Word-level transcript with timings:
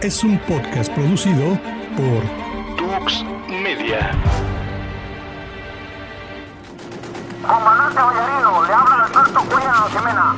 Es 0.00 0.22
un 0.22 0.38
podcast 0.46 0.92
producido 0.92 1.58
por 1.96 2.22
Tux 2.76 3.24
Media. 3.48 4.12
Comandante 7.42 8.00
Vallarino, 8.00 8.62
le 8.64 8.72
habla 8.72 9.06
Alberto 9.06 9.40
Cuellado 9.50 9.88
Jimena. 9.90 10.36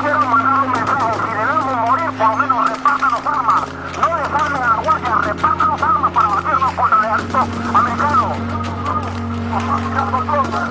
Quiero 0.00 0.18
mandar 0.20 0.64
un 0.64 0.72
mensaje. 0.72 1.12
Si 1.12 1.30
debemos 1.36 1.76
morir, 1.90 2.10
por 2.16 2.28
lo 2.30 2.36
menos 2.36 2.70
repartan 2.70 3.12
las 3.12 3.26
armas. 3.26 3.64
No 4.00 4.16
desarmen 4.16 4.62
a 4.62 4.66
la 4.66 4.76
guardia, 4.82 5.14
repartan 5.14 5.68
las 5.68 5.82
armas 5.82 6.12
para 6.12 6.28
batirnos 6.28 6.72
contra 6.72 6.98
el 6.98 7.04
ejército 7.04 7.38
americano. 7.76 8.32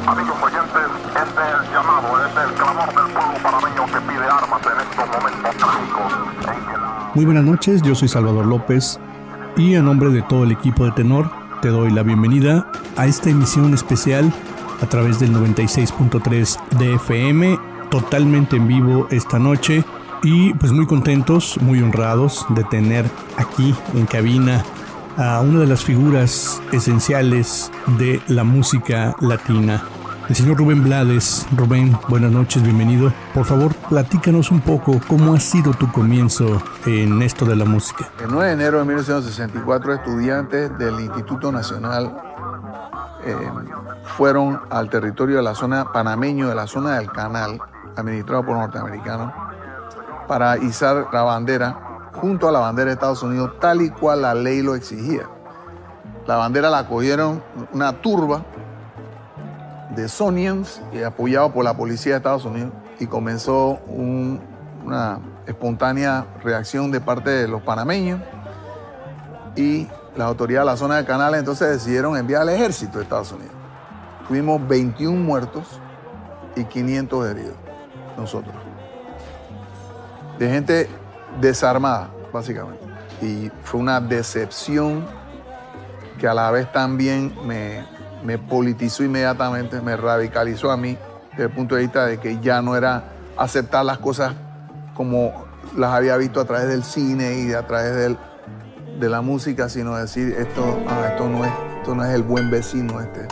Amigos 0.07 0.37
oyentes, 0.41 0.89
este 1.13 1.41
es 1.45 1.61
el 1.61 1.71
llamado, 1.71 2.25
este 2.25 2.39
es 2.39 2.45
el 2.49 2.53
clamor 2.55 2.87
del 2.87 3.13
pueblo 3.13 3.37
panameño 3.43 3.85
que 3.85 4.01
pide 4.01 4.25
armas 4.25 4.61
en 4.65 4.79
estos 4.81 5.07
momentos 5.13 5.55
trágicos 5.57 6.13
en 6.47 6.65
que 6.65 6.77
la... 6.79 7.02
Muy 7.15 7.25
buenas 7.25 7.43
noches, 7.43 7.83
yo 7.83 7.93
soy 7.93 8.07
Salvador 8.07 8.47
López 8.47 8.99
y 9.55 9.75
a 9.75 9.83
nombre 9.83 10.09
de 10.09 10.23
todo 10.23 10.45
el 10.45 10.51
equipo 10.51 10.83
de 10.85 10.91
Tenor 10.93 11.29
te 11.61 11.67
doy 11.67 11.91
la 11.91 12.01
bienvenida 12.01 12.71
a 12.97 13.05
esta 13.05 13.29
emisión 13.29 13.71
especial 13.75 14.33
a 14.81 14.87
través 14.87 15.19
del 15.19 15.31
96.3 15.31 16.57
de 16.79 16.95
FM, 16.95 17.59
totalmente 17.91 18.55
en 18.55 18.67
vivo 18.67 19.07
esta 19.11 19.37
noche 19.37 19.83
y 20.23 20.55
pues 20.55 20.71
muy 20.71 20.87
contentos, 20.87 21.59
muy 21.61 21.83
honrados 21.83 22.47
de 22.49 22.63
tener 22.63 23.05
aquí 23.37 23.75
en 23.93 24.07
cabina 24.07 24.65
a 25.15 25.41
una 25.41 25.59
de 25.59 25.67
las 25.67 25.83
figuras 25.83 26.63
esenciales 26.71 27.71
de 27.99 28.21
la 28.27 28.43
música 28.43 29.15
latina. 29.21 29.83
El 30.29 30.35
señor 30.35 30.57
Rubén 30.57 30.81
Blades. 30.81 31.45
Rubén, 31.51 31.97
buenas 32.07 32.31
noches, 32.31 32.63
bienvenido. 32.63 33.11
Por 33.33 33.43
favor, 33.43 33.75
platícanos 33.89 34.51
un 34.51 34.61
poco 34.61 35.01
cómo 35.05 35.33
ha 35.33 35.39
sido 35.39 35.73
tu 35.73 35.91
comienzo 35.91 36.63
en 36.85 37.21
esto 37.21 37.43
de 37.43 37.57
la 37.57 37.65
música. 37.65 38.09
El 38.21 38.31
9 38.31 38.47
de 38.47 38.53
enero 38.53 38.79
de 38.79 38.85
1964, 38.85 39.93
estudiantes 39.95 40.77
del 40.77 41.01
Instituto 41.01 41.51
Nacional 41.51 42.15
eh, 43.25 43.35
fueron 44.15 44.61
al 44.69 44.89
territorio 44.89 45.35
de 45.37 45.43
la 45.43 45.55
zona 45.55 45.91
panameño, 45.91 46.47
de 46.47 46.55
la 46.55 46.67
zona 46.67 46.99
del 46.99 47.11
canal, 47.11 47.59
administrado 47.97 48.45
por 48.45 48.55
norteamericanos, 48.55 49.33
para 50.29 50.57
izar 50.57 51.07
la 51.11 51.23
bandera 51.23 52.09
junto 52.13 52.47
a 52.47 52.53
la 52.53 52.59
bandera 52.59 52.87
de 52.87 52.93
Estados 52.93 53.23
Unidos, 53.23 53.59
tal 53.59 53.81
y 53.81 53.89
cual 53.89 54.21
la 54.21 54.33
ley 54.33 54.61
lo 54.61 54.75
exigía. 54.75 55.27
La 56.25 56.37
bandera 56.37 56.69
la 56.69 56.87
cogieron 56.87 57.43
una 57.73 57.91
turba 57.91 58.45
de 59.95 60.07
Sonians 60.07 60.81
y 60.93 61.03
apoyado 61.03 61.51
por 61.53 61.63
la 61.63 61.75
policía 61.75 62.13
de 62.13 62.17
Estados 62.17 62.45
Unidos 62.45 62.71
y 62.99 63.07
comenzó 63.07 63.79
un- 63.87 64.39
una 64.85 65.19
espontánea 65.45 66.25
reacción 66.43 66.91
de 66.91 66.99
parte 67.01 67.29
de 67.29 67.47
los 67.47 67.61
panameños 67.61 68.19
y 69.55 69.87
las 70.15 70.27
autoridades 70.27 70.65
de 70.65 70.71
la 70.71 70.77
zona 70.77 70.95
del 70.97 71.05
canal 71.05 71.35
entonces 71.35 71.69
decidieron 71.69 72.17
enviar 72.17 72.41
al 72.41 72.49
ejército 72.49 72.97
de 72.97 73.03
Estados 73.03 73.31
Unidos. 73.31 73.53
Tuvimos 74.27 74.65
21 74.67 75.21
muertos 75.23 75.79
y 76.55 76.63
500 76.65 77.27
heridos 77.27 77.55
nosotros. 78.17 78.53
De 80.39 80.49
gente 80.49 80.89
desarmada, 81.39 82.09
básicamente. 82.31 82.83
Y 83.21 83.51
fue 83.63 83.79
una 83.79 83.99
decepción 84.01 85.05
que 86.19 86.27
a 86.27 86.33
la 86.33 86.51
vez 86.51 86.71
también 86.71 87.35
me, 87.45 87.85
me 88.23 88.37
politizó 88.37 89.03
inmediatamente, 89.03 89.81
me 89.81 89.95
radicalizó 89.97 90.71
a 90.71 90.77
mí 90.77 90.97
desde 91.31 91.45
el 91.45 91.51
punto 91.51 91.75
de 91.75 91.81
vista 91.81 92.05
de 92.05 92.19
que 92.19 92.39
ya 92.39 92.61
no 92.61 92.75
era 92.75 93.03
aceptar 93.37 93.85
las 93.85 93.97
cosas 93.97 94.33
como 94.93 95.45
las 95.75 95.91
había 95.91 96.17
visto 96.17 96.39
a 96.39 96.45
través 96.45 96.67
del 96.67 96.83
cine 96.83 97.39
y 97.39 97.53
a 97.53 97.65
través 97.65 98.15
de 98.99 99.09
la 99.09 99.21
música, 99.21 99.69
sino 99.69 99.95
decir 99.97 100.35
esto, 100.37 100.79
ah, 100.87 101.07
esto, 101.11 101.27
no 101.27 101.43
es, 101.43 101.51
esto 101.77 101.95
no 101.95 102.05
es 102.05 102.13
el 102.13 102.23
buen 102.23 102.49
vecino 102.49 103.01
este. 103.01 103.27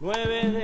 9 0.00 0.50
de 0.50 0.61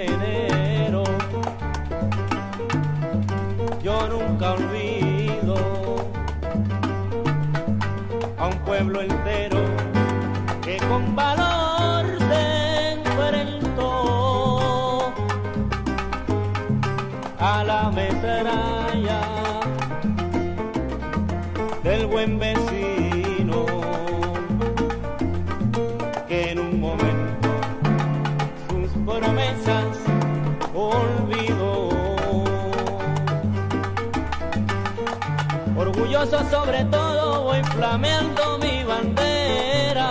sobre 36.50 36.84
todo 36.84 37.42
voy 37.42 37.62
flameando 37.64 38.58
mi 38.58 38.82
bandera. 38.84 40.10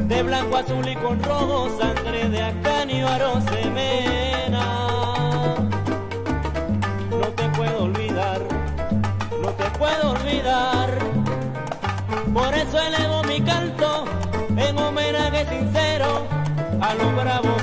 De 0.00 0.22
blanco, 0.22 0.56
azul 0.56 0.88
y 0.88 0.96
con 0.96 1.22
rojo, 1.22 1.68
sangre 1.78 2.28
de 2.28 2.42
Acanio 2.42 3.08
Arosemena. 3.08 4.64
No 7.10 7.26
te 7.36 7.48
puedo 7.50 7.84
olvidar, 7.84 8.40
no 9.42 9.50
te 9.50 9.64
puedo 9.78 10.10
olvidar. 10.12 10.98
Por 12.32 12.54
eso 12.54 12.78
elevo 12.80 13.22
mi 13.24 13.40
canto 13.40 14.04
en 14.56 14.78
homenaje 14.78 15.46
sincero 15.46 16.26
a 16.80 16.94
los 16.94 17.14
bravos 17.14 17.57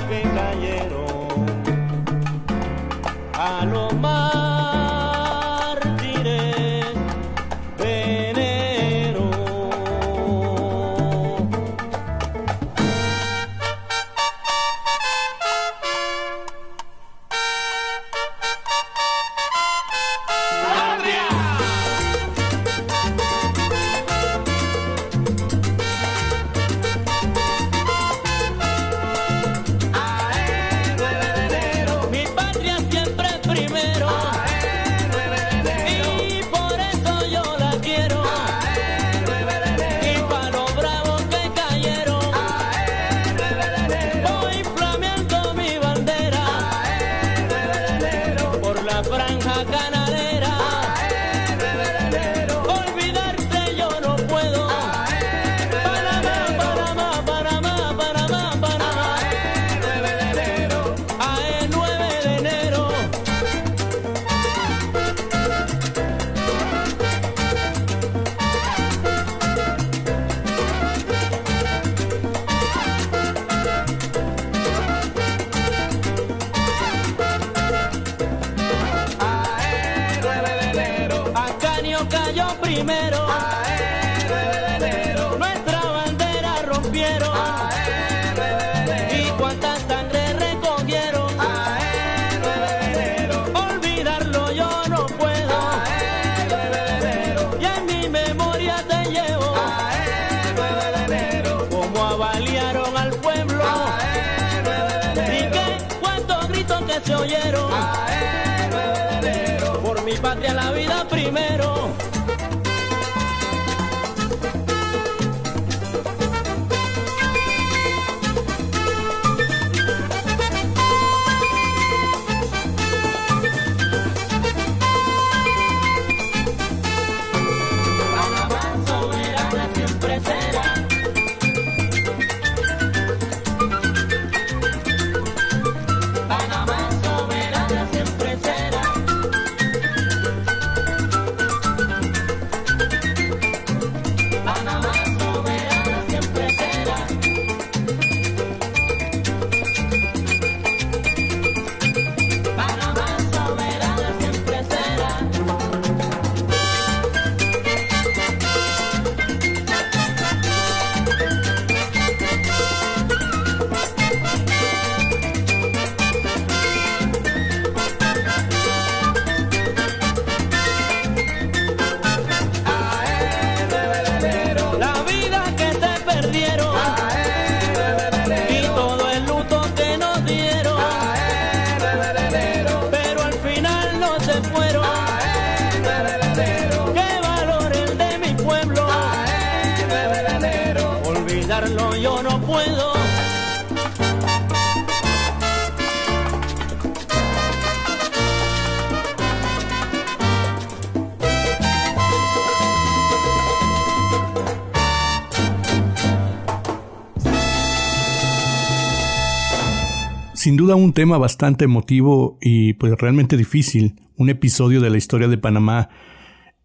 Un 210.76 210.92
tema 210.92 211.16
bastante 211.16 211.64
emotivo 211.64 212.36
y 212.38 212.74
pues 212.74 212.92
realmente 212.98 213.38
difícil, 213.38 213.98
un 214.18 214.28
episodio 214.28 214.82
de 214.82 214.90
la 214.90 214.98
historia 214.98 215.26
de 215.26 215.38
Panamá 215.38 215.88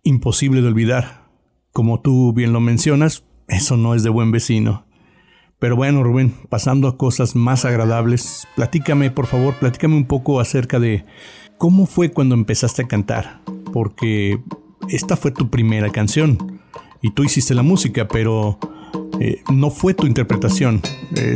imposible 0.03 0.61
de 0.61 0.67
olvidar. 0.67 1.29
Como 1.71 2.01
tú 2.01 2.33
bien 2.33 2.51
lo 2.51 2.59
mencionas, 2.59 3.23
eso 3.47 3.77
no 3.77 3.95
es 3.95 4.03
de 4.03 4.09
buen 4.09 4.31
vecino. 4.31 4.85
Pero 5.59 5.77
bueno, 5.77 6.03
Rubén, 6.03 6.33
pasando 6.49 6.89
a 6.89 6.97
cosas 6.97 7.37
más 7.37 7.63
agradables, 7.63 8.49
platícame, 8.57 9.11
por 9.11 9.27
favor, 9.27 9.55
platícame 9.55 9.95
un 9.95 10.05
poco 10.05 10.41
acerca 10.41 10.77
de 10.77 11.05
cómo 11.57 11.85
fue 11.85 12.11
cuando 12.11 12.35
empezaste 12.35 12.83
a 12.83 12.87
cantar, 12.89 13.39
porque 13.71 14.41
esta 14.89 15.15
fue 15.15 15.31
tu 15.31 15.49
primera 15.49 15.89
canción 15.89 16.59
y 17.01 17.11
tú 17.11 17.23
hiciste 17.23 17.53
la 17.53 17.63
música, 17.63 18.09
pero 18.09 18.59
eh, 19.21 19.41
no 19.53 19.71
fue 19.71 19.93
tu 19.93 20.05
interpretación, 20.05 20.81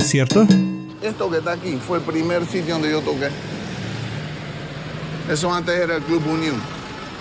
¿cierto? 0.01 0.45
Esto 1.05 1.29
que 1.29 1.37
está 1.37 1.51
aquí 1.51 1.75
fue 1.75 1.99
el 1.99 2.03
primer 2.03 2.47
sitio 2.47 2.73
donde 2.73 2.89
yo 2.89 2.99
toqué. 2.99 3.29
Eso 5.29 5.53
antes 5.53 5.77
era 5.77 5.97
el 5.97 6.01
Club 6.01 6.23
Unión. 6.27 6.55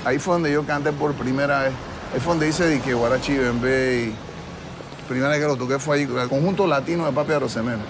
Ahí 0.07 0.19
fue 0.19 0.37
donde 0.37 0.51
yo 0.51 0.65
canté 0.65 0.91
por 0.91 1.13
primera 1.13 1.65
vez. 1.65 1.73
Ahí 2.15 2.19
fue 2.19 2.33
donde 2.33 2.49
hice 2.49 2.81
que 2.81 2.95
Guarachi 2.95 3.37
Bembe 3.37 4.05
y 4.07 4.15
primera 5.07 5.29
vez 5.29 5.41
que 5.41 5.47
lo 5.47 5.57
toqué 5.57 5.79
fue 5.79 5.97
ahí, 5.97 6.03
el 6.05 6.29
conjunto 6.31 6.67
latino 6.67 7.05
de 7.05 7.13
Papi 7.13 7.33
Arosemena. 7.33 7.83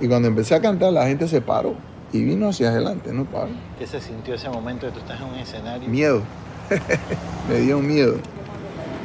Y 0.00 0.08
cuando 0.08 0.28
empecé 0.28 0.54
a 0.54 0.62
cantar, 0.62 0.94
la 0.94 1.06
gente 1.06 1.28
se 1.28 1.42
paró 1.42 1.74
y 2.10 2.24
vino 2.24 2.48
hacia 2.48 2.70
adelante, 2.70 3.12
no 3.12 3.26
paró. 3.26 3.50
¿Qué 3.78 3.86
se 3.86 4.00
sintió 4.00 4.34
ese 4.34 4.48
momento 4.48 4.86
de 4.86 4.92
tú 4.92 5.00
estás 5.00 5.20
en 5.20 5.26
un 5.26 5.34
escenario? 5.34 5.86
Miedo. 5.90 6.22
Me 7.50 7.60
dio 7.60 7.80
miedo. 7.80 8.16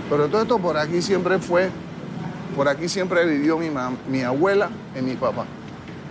Pero 0.10 0.30
todo 0.30 0.42
esto 0.44 0.58
por 0.58 0.78
aquí 0.78 1.02
siempre 1.02 1.38
fue 1.38 1.70
por 2.56 2.68
aquí 2.68 2.90
siempre 2.90 3.26
vivió 3.26 3.58
mi, 3.58 3.70
mi 4.10 4.22
abuela 4.24 4.70
y 4.98 5.02
mi 5.02 5.16
papá. 5.16 5.46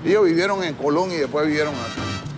Ellos 0.04 0.24
vivieron 0.24 0.64
en 0.64 0.74
Colón 0.74 1.10
y 1.10 1.16
después 1.16 1.46
vivieron 1.46 1.74
acá. 1.74 2.29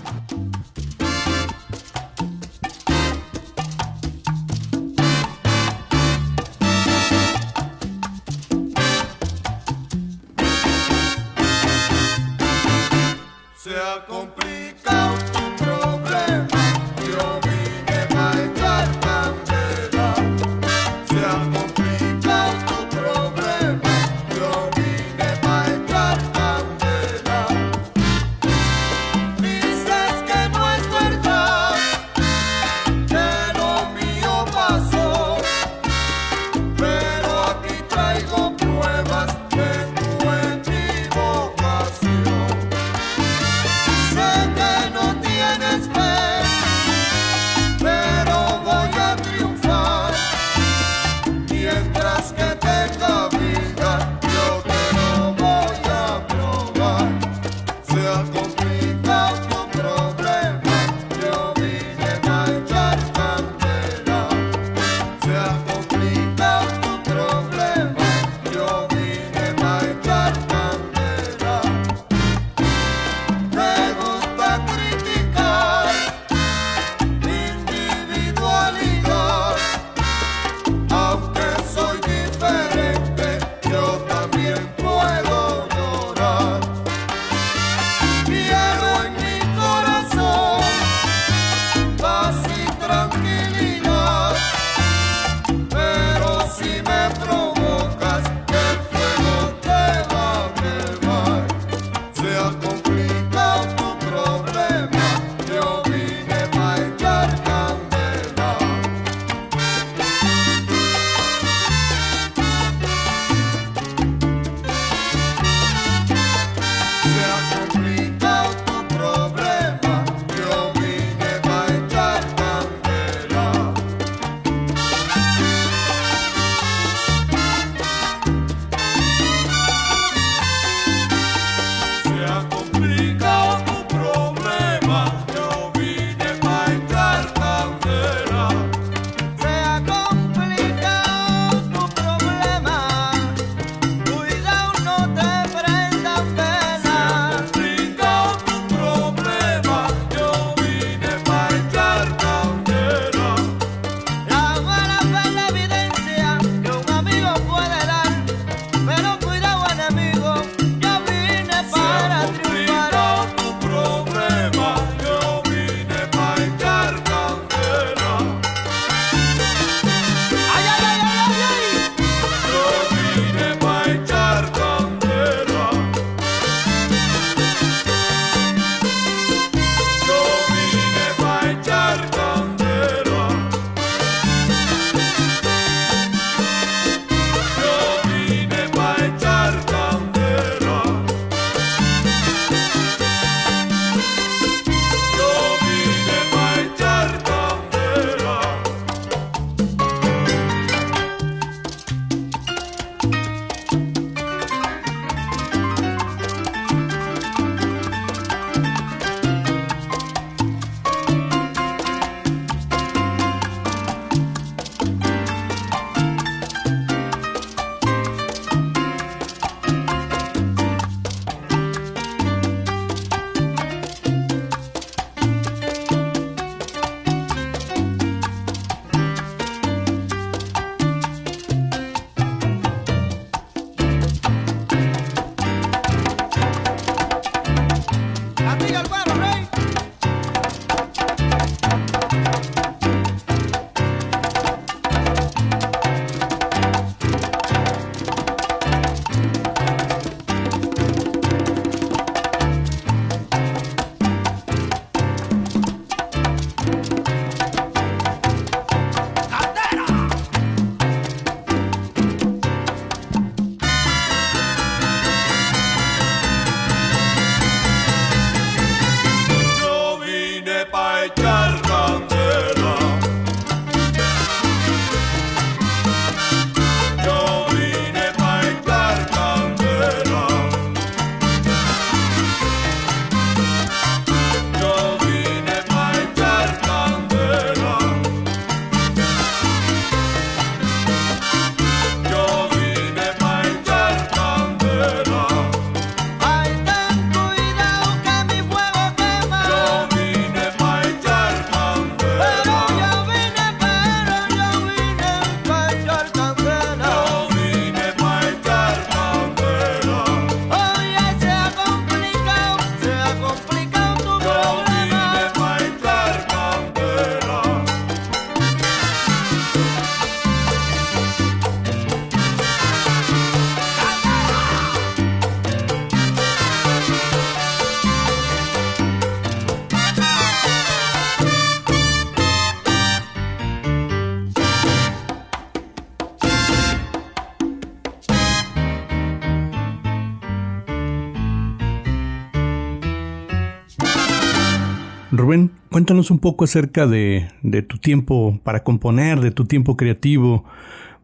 Cuéntanos 345.73 346.11
un 346.11 346.19
poco 346.19 346.45
acerca 346.45 346.87
de, 346.87 347.29
tu 347.67 347.79
tiempo 347.79 348.39
para 348.45 348.63
componer, 348.63 349.21
de 349.21 349.33
tu 349.33 349.47
tiempo 349.47 349.77
creativo. 349.77 350.45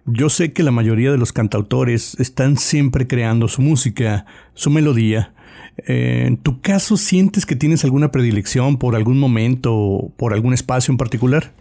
Yo 0.05 0.29
sé 0.29 0.53
que 0.53 0.63
la 0.63 0.71
mayoría 0.71 1.11
de 1.11 1.19
los 1.19 1.33
cantautores 1.33 2.15
están 2.21 2.57
siempre 2.57 3.09
creando 3.09 3.49
su 3.49 3.63
música, 3.63 4.27
su 4.55 4.71
melodía. 4.71 5.35
Eh, 5.79 6.25
¿En 6.27 6.37
tu 6.37 6.61
caso 6.61 6.97
sientes 6.97 7.47
que 7.47 7.57
tienes 7.57 7.83
alguna 7.85 8.13
predilección 8.13 8.79
por 8.79 8.95
algún 8.95 9.19
momento 9.19 9.75
o 9.75 10.11
por 10.11 10.35
algún 10.35 10.55
espacio 10.55 10.93
en 10.93 10.99
particular? 10.99 11.53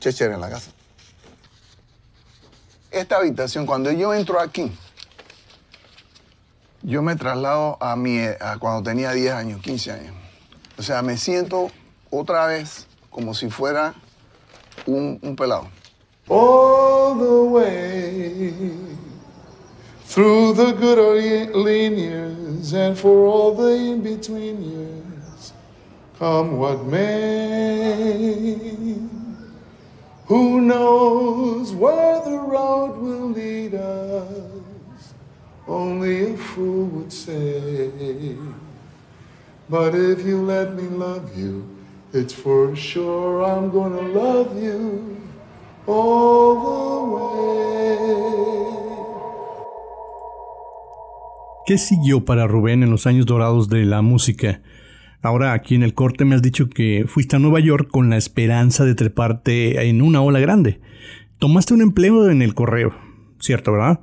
Chéchere 0.00 0.34
en 0.34 0.40
la 0.40 0.50
casa. 0.50 0.72
Esta 2.90 3.18
habitación, 3.18 3.66
cuando 3.66 3.92
yo 3.92 4.14
entro 4.14 4.40
aquí, 4.40 4.72
yo 6.82 7.02
me 7.02 7.14
traslado 7.16 7.76
a, 7.82 7.96
mi, 7.96 8.18
a 8.18 8.56
cuando 8.58 8.82
tenía 8.82 9.12
10 9.12 9.32
años, 9.34 9.60
15 9.60 9.92
años. 9.92 10.14
O 10.78 10.82
sea, 10.82 11.02
me 11.02 11.18
siento 11.18 11.70
otra 12.10 12.46
vez 12.46 12.86
como 13.10 13.34
si 13.34 13.50
fuera 13.50 13.94
un, 14.86 15.18
un 15.22 15.36
pelado. 15.36 15.68
All 16.28 17.14
the 17.16 17.44
way 17.44 18.52
through 20.04 20.54
the 20.54 20.72
good 20.72 20.98
or 20.98 21.14
lean 21.14 21.96
years 21.98 22.72
and 22.72 22.96
for 22.98 23.26
all 23.26 23.54
the 23.54 23.68
in 23.68 24.02
between 24.02 24.62
years, 24.62 25.52
come 26.18 26.58
what 26.58 26.84
may. 26.84 28.28
Who 30.26 30.60
knows 30.60 31.72
where 31.72 32.20
the 32.20 32.38
road 32.38 32.98
will 32.98 33.30
lead 33.30 33.74
us? 33.74 35.14
Only 35.66 36.34
a 36.34 36.36
fool 36.36 36.84
would 36.86 37.12
say. 37.12 38.36
But 39.70 39.94
if 39.94 40.26
you 40.26 40.42
let 40.42 40.74
me 40.74 40.82
love 40.82 41.34
you, 41.36 41.77
it's 42.12 42.34
for 42.34 42.74
sure 42.76 43.44
I'm 43.44 43.70
gonna 43.70 44.02
love 44.08 44.56
you 44.60 45.16
all 45.86 46.54
the 46.60 47.14
way. 47.14 47.28
¿Qué 51.66 51.76
siguió 51.76 52.24
para 52.24 52.46
Rubén 52.46 52.82
en 52.82 52.90
los 52.90 53.06
años 53.06 53.26
dorados 53.26 53.68
de 53.68 53.84
la 53.84 54.00
música? 54.00 54.62
Ahora 55.20 55.52
aquí 55.52 55.74
en 55.74 55.82
el 55.82 55.92
corte 55.94 56.24
me 56.24 56.34
has 56.34 56.42
dicho 56.42 56.70
que 56.70 57.04
fuiste 57.06 57.36
a 57.36 57.38
Nueva 57.38 57.60
York 57.60 57.88
con 57.90 58.08
la 58.08 58.16
esperanza 58.16 58.84
de 58.84 58.94
treparte 58.94 59.88
en 59.88 60.00
una 60.00 60.22
ola 60.22 60.40
grande. 60.40 60.80
Tomaste 61.38 61.74
un 61.74 61.82
empleo 61.82 62.30
en 62.30 62.40
el 62.40 62.54
correo, 62.54 62.94
cierto, 63.38 63.72
¿verdad? 63.72 64.00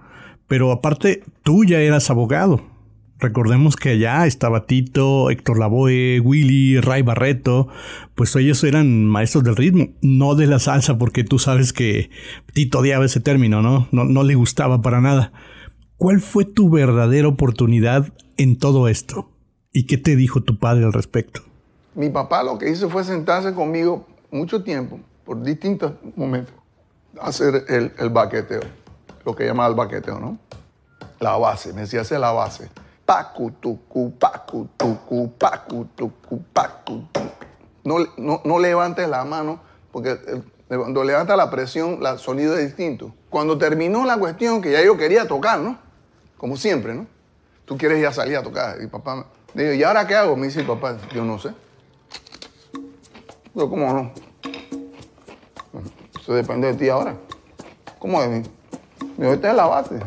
Pero 0.47 0.71
aparte, 0.71 1.23
tú 1.41 1.63
ya 1.63 1.79
eras 1.79 2.09
abogado. 2.11 2.74
Recordemos 3.17 3.77
que 3.77 3.89
allá 3.91 4.25
estaba 4.25 4.65
Tito, 4.65 5.29
Héctor 5.29 5.57
Lavoe, 5.57 6.19
Willy, 6.19 6.81
Ray 6.81 7.01
Barreto, 7.01 7.69
pues 8.13 8.35
ellos 8.35 8.61
eran 8.65 9.05
maestros 9.05 9.45
del 9.45 9.55
ritmo, 9.55 9.87
no 10.01 10.35
de 10.35 10.47
la 10.47 10.59
salsa, 10.59 10.97
porque 10.97 11.23
tú 11.23 11.39
sabes 11.39 11.71
que 11.71 12.09
Tito 12.53 12.79
odiaba 12.79 13.05
ese 13.05 13.21
término, 13.21 13.61
¿no? 13.61 13.87
No, 13.91 14.03
no 14.03 14.23
le 14.23 14.35
gustaba 14.35 14.81
para 14.81 14.99
nada. 14.99 15.31
¿Cuál 15.95 16.19
fue 16.19 16.43
tu 16.43 16.69
verdadera 16.69 17.29
oportunidad 17.29 18.11
en 18.35 18.57
todo 18.59 18.89
esto? 18.89 19.29
¿Y 19.71 19.87
qué 19.87 19.97
te 19.97 20.17
dijo 20.17 20.43
tu 20.43 20.59
padre 20.59 20.83
al 20.83 20.91
respecto? 20.91 21.41
Mi 21.95 22.09
papá 22.09 22.43
lo 22.43 22.57
que 22.57 22.69
hizo 22.69 22.89
fue 22.89 23.05
sentarse 23.05 23.53
conmigo 23.53 24.05
mucho 24.29 24.61
tiempo, 24.61 24.99
por 25.23 25.41
distintos 25.41 25.93
momentos, 26.17 26.53
a 27.21 27.27
hacer 27.27 27.63
el, 27.69 27.93
el 27.97 28.09
baqueteo, 28.09 28.63
lo 29.25 29.33
que 29.33 29.45
llama 29.45 29.65
el 29.67 29.75
baqueteo, 29.75 30.19
¿no? 30.19 30.37
La 31.21 31.37
base, 31.37 31.71
me 31.71 31.81
decía 31.81 32.01
hacer 32.01 32.19
la 32.19 32.31
base 32.31 32.69
pacu, 33.05 33.51
tucu, 33.51 34.13
pacu, 34.17 34.67
tucu, 34.77 35.31
pacu, 35.37 35.87
tucu, 35.95 36.43
pacu. 36.53 37.07
No, 37.83 37.97
no, 38.17 38.41
no 38.43 38.59
levantes 38.59 39.07
la 39.07 39.23
mano 39.23 39.59
porque 39.91 40.17
cuando 40.67 41.03
levanta 41.03 41.35
la 41.35 41.49
presión, 41.49 41.99
el 42.05 42.17
sonido 42.17 42.57
es 42.57 42.65
distinto. 42.65 43.13
Cuando 43.29 43.57
terminó 43.57 44.03
la 44.05 44.17
cuestión, 44.17 44.61
que 44.61 44.71
ya 44.71 44.83
yo 44.83 44.97
quería 44.97 45.27
tocar, 45.27 45.59
¿no? 45.59 45.77
Como 46.37 46.57
siempre, 46.57 46.93
¿no? 46.93 47.05
Tú 47.65 47.77
quieres 47.77 48.01
ya 48.01 48.11
salir 48.11 48.35
a 48.37 48.43
tocar. 48.43 48.81
Y 48.81 48.87
papá 48.87 49.25
me 49.53 49.63
dijo, 49.63 49.73
¿y 49.75 49.83
ahora 49.83 50.05
qué 50.07 50.15
hago? 50.15 50.35
Me 50.35 50.47
dice 50.47 50.63
papá, 50.63 50.97
yo 51.13 51.23
no 51.23 51.39
sé. 51.39 51.53
Yo, 53.53 53.69
¿cómo 53.69 53.93
no? 53.93 54.11
Eso 56.19 56.33
depende 56.33 56.67
de 56.67 56.73
ti 56.73 56.89
ahora. 56.89 57.15
¿Cómo 57.99 58.21
de 58.21 58.27
mí? 58.27 58.43
Me 59.17 59.25
dijo, 59.25 59.33
esta 59.33 59.51
es 59.51 59.55
la 59.55 59.67
base. 59.67 59.99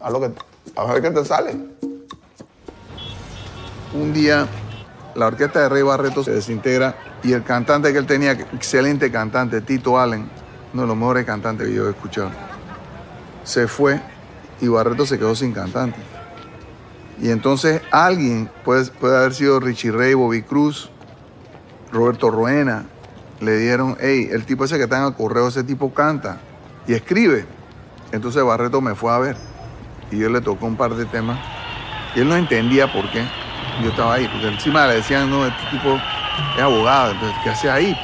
A, 0.00 0.84
ver 0.92 1.02
qué 1.02 1.10
te 1.10 1.24
sale. 1.24 1.56
Un 3.94 4.12
día, 4.12 4.46
la 5.14 5.26
orquesta 5.26 5.60
de 5.60 5.68
Rey 5.68 5.82
Barreto 5.82 6.24
se 6.24 6.32
desintegra 6.32 6.94
y 7.22 7.32
el 7.32 7.42
cantante 7.42 7.92
que 7.92 7.98
él 7.98 8.06
tenía, 8.06 8.32
excelente 8.32 9.10
cantante, 9.10 9.60
Tito 9.60 9.98
Allen, 9.98 10.28
uno 10.72 10.82
de 10.82 10.88
los 10.88 10.96
mejores 10.96 11.24
cantantes 11.24 11.68
que 11.68 11.74
yo 11.74 11.86
he 11.86 11.90
escuchado, 11.90 12.30
se 13.44 13.68
fue 13.68 14.00
y 14.60 14.68
Barreto 14.68 15.06
se 15.06 15.18
quedó 15.18 15.34
sin 15.34 15.52
cantante. 15.52 15.98
Y 17.20 17.30
entonces 17.30 17.82
alguien, 17.90 18.50
puede, 18.64 18.86
puede 18.86 19.16
haber 19.16 19.34
sido 19.34 19.60
Richie 19.60 19.92
Ray, 19.92 20.14
Bobby 20.14 20.42
Cruz, 20.42 20.90
Roberto 21.92 22.30
Ruena, 22.30 22.86
le 23.40 23.58
dieron, 23.58 23.96
hey, 24.00 24.28
el 24.30 24.44
tipo 24.44 24.64
ese 24.64 24.76
que 24.76 24.84
está 24.84 24.98
en 24.98 25.04
el 25.04 25.14
correo, 25.14 25.48
ese 25.48 25.62
tipo 25.64 25.92
canta 25.92 26.38
y 26.86 26.94
escribe. 26.94 27.44
Entonces 28.12 28.44
Barreto 28.44 28.80
me 28.80 28.94
fue 28.94 29.12
a 29.12 29.18
ver 29.18 29.36
y 30.10 30.18
yo 30.18 30.28
le 30.28 30.40
tocó 30.40 30.66
un 30.66 30.76
par 30.76 30.94
de 30.94 31.06
temas 31.06 31.38
y 32.14 32.20
él 32.20 32.28
no 32.28 32.36
entendía 32.36 32.92
por 32.92 33.10
qué 33.10 33.24
yo 33.82 33.88
estaba 33.88 34.14
ahí, 34.14 34.28
porque 34.28 34.48
encima 34.48 34.86
le 34.86 34.96
decían, 34.96 35.30
no, 35.30 35.46
este 35.46 35.64
tipo 35.70 35.98
es 36.56 36.62
abogado, 36.62 37.12
entonces, 37.12 37.38
¿qué 37.42 37.50
hace 37.50 37.70
ahí? 37.70 37.96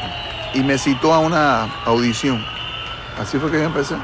Y 0.55 0.63
me 0.63 0.79
citó 0.79 1.13
a 1.13 1.19
una 1.19 1.65
audición. 1.85 2.43
Así 3.21 3.39
fue 3.39 3.51
que 3.51 3.59
yo 3.59 3.65
empecé. 3.65 3.97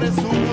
presumo. 0.00 0.49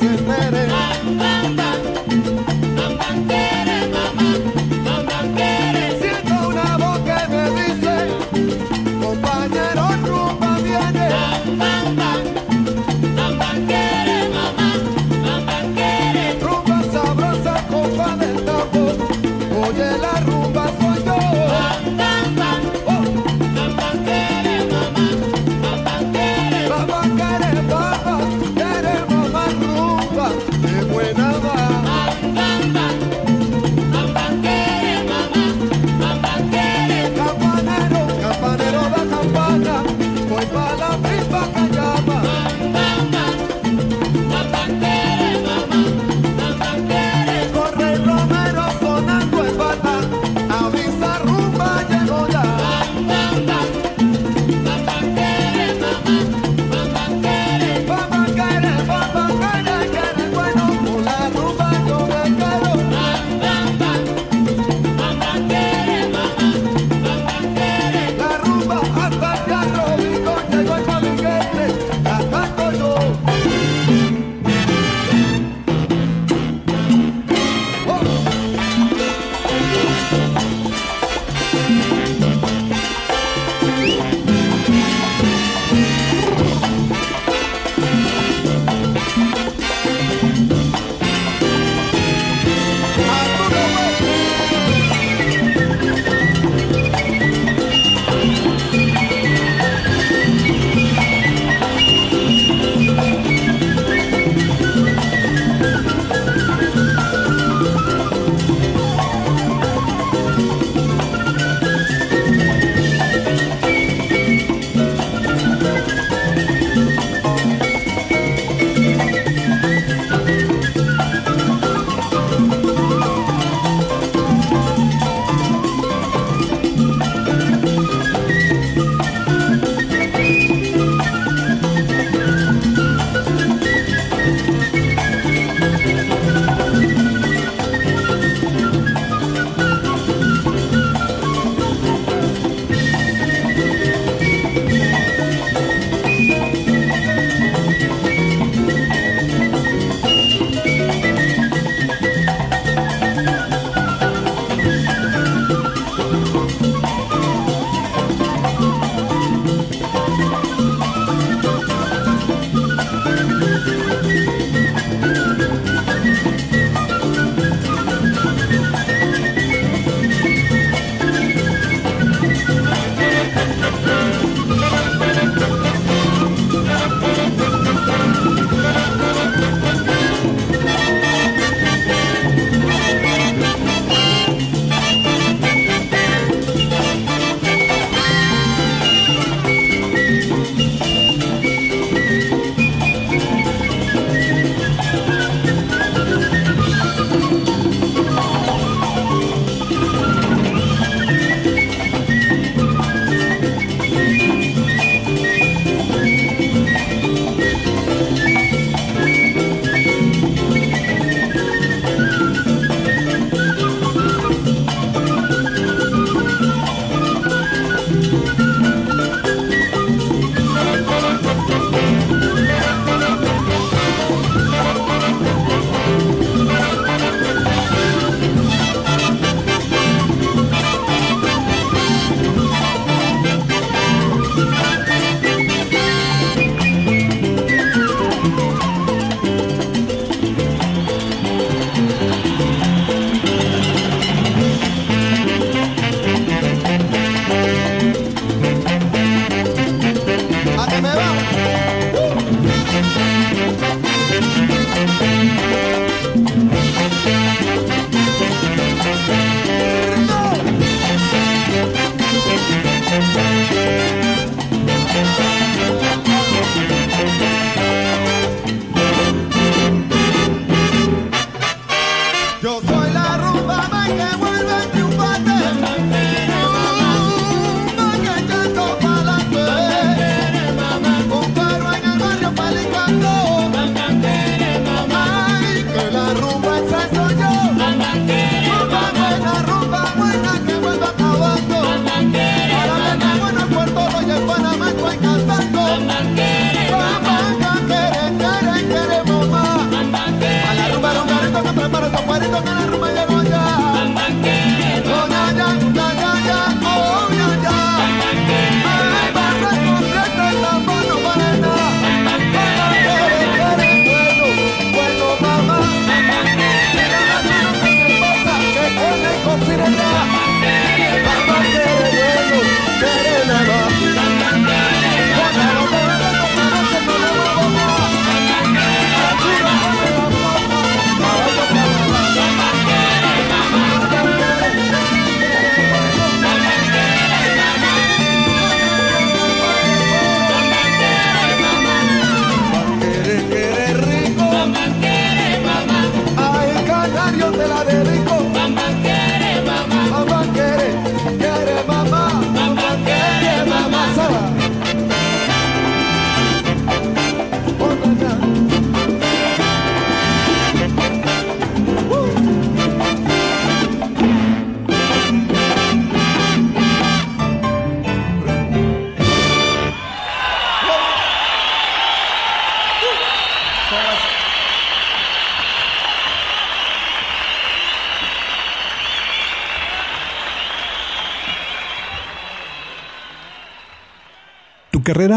Se. 0.00 1.07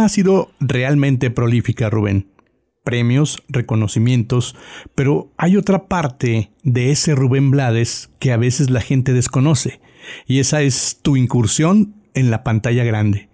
Ha 0.05 0.09
sido 0.09 0.51
realmente 0.59 1.29
prolífica, 1.31 1.89
Rubén. 1.89 2.27
Premios, 2.83 3.43
reconocimientos, 3.47 4.55
pero 4.95 5.31
hay 5.37 5.55
otra 5.55 5.87
parte 5.87 6.51
de 6.63 6.91
ese 6.91 7.13
Rubén 7.13 7.51
Blades 7.51 8.09
que 8.19 8.31
a 8.31 8.37
veces 8.37 8.71
la 8.71 8.81
gente 8.81 9.13
desconoce, 9.13 9.81
y 10.25 10.39
esa 10.39 10.61
es 10.61 10.99
tu 11.01 11.15
incursión 11.15 11.95
en 12.13 12.31
la 12.31 12.43
pantalla 12.43 12.83
grande. 12.83 13.29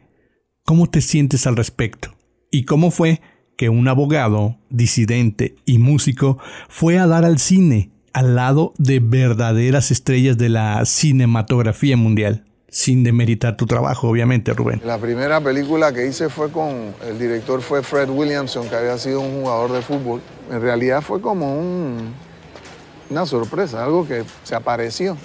¿Cómo 0.65 0.89
te 0.89 0.99
sientes 0.99 1.47
al 1.47 1.55
respecto? 1.55 2.13
¿Y 2.51 2.65
cómo 2.65 2.91
fue 2.91 3.21
que 3.55 3.69
un 3.69 3.87
abogado, 3.87 4.57
disidente 4.69 5.55
y 5.65 5.77
músico 5.77 6.37
fue 6.67 6.97
a 6.97 7.07
dar 7.07 7.23
al 7.23 7.39
cine 7.39 7.91
al 8.13 8.35
lado 8.35 8.73
de 8.77 8.99
verdaderas 8.99 9.91
estrellas 9.91 10.37
de 10.37 10.49
la 10.49 10.85
cinematografía 10.85 11.95
mundial? 11.95 12.45
Sin 12.69 13.03
demeritar 13.03 13.55
tu 13.55 13.65
trabajo, 13.65 14.09
obviamente, 14.09 14.53
Rubén. 14.53 14.81
La 14.83 14.97
primera 14.97 15.39
película 15.39 15.93
que 15.93 16.05
hice 16.05 16.27
fue 16.29 16.51
con, 16.51 16.93
el 17.07 17.17
director 17.17 17.61
fue 17.61 17.81
Fred 17.81 18.09
Williamson, 18.09 18.67
que 18.67 18.75
había 18.75 18.97
sido 18.97 19.21
un 19.21 19.41
jugador 19.41 19.71
de 19.71 19.81
fútbol. 19.81 20.21
En 20.51 20.61
realidad 20.61 21.01
fue 21.01 21.21
como 21.21 21.57
un- 21.57 22.13
una 23.09 23.25
sorpresa, 23.25 23.85
algo 23.85 24.05
que 24.05 24.23
se 24.43 24.53
apareció. 24.53 25.15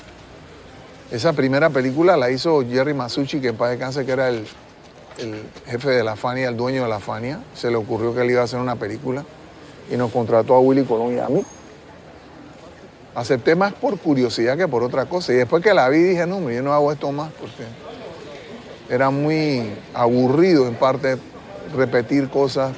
Esa 1.11 1.33
primera 1.33 1.68
película 1.68 2.16
la 2.16 2.31
hizo 2.31 2.62
Jerry 2.66 2.94
Masucci, 2.94 3.40
que 3.40 3.48
en 3.48 3.57
paz 3.57 3.70
descanse, 3.70 4.07
que 4.07 4.12
era 4.12 4.28
el, 4.28 4.46
el 5.18 5.42
jefe 5.66 5.90
de 5.90 6.05
la 6.05 6.14
Fania, 6.14 6.48
el 6.48 6.57
dueño 6.57 6.85
de 6.85 6.88
la 6.88 7.00
Fania. 7.00 7.40
Se 7.55 7.70
le 7.70 7.76
ocurrió 7.76 8.14
que 8.14 8.22
él 8.22 8.31
iba 8.31 8.40
a 8.40 8.44
hacer 8.44 8.61
una 8.61 8.76
película 8.76 9.24
y 9.92 9.96
nos 9.96 10.12
contrató 10.12 10.55
a 10.55 10.61
Willy 10.61 10.85
Colón 10.85 11.16
y 11.16 11.18
a 11.18 11.28
mí. 11.28 11.42
Acepté 13.14 13.55
más 13.55 13.75
por 13.75 13.98
curiosidad 13.98 14.57
que 14.57 14.66
por 14.66 14.83
otra 14.83 15.05
cosa. 15.05 15.33
Y 15.33 15.37
después 15.37 15.62
que 15.62 15.75
la 15.75 15.88
vi 15.88 15.98
dije, 15.98 16.27
no, 16.27 16.51
yo 16.51 16.62
no 16.62 16.72
hago 16.72 16.92
esto 16.92 17.12
más 17.12 17.31
porque 17.33 17.64
era 18.88 19.11
muy 19.11 19.70
aburrido 19.94 20.66
en 20.66 20.75
parte 20.75 21.18
repetir 21.77 22.29
cosas. 22.29 22.72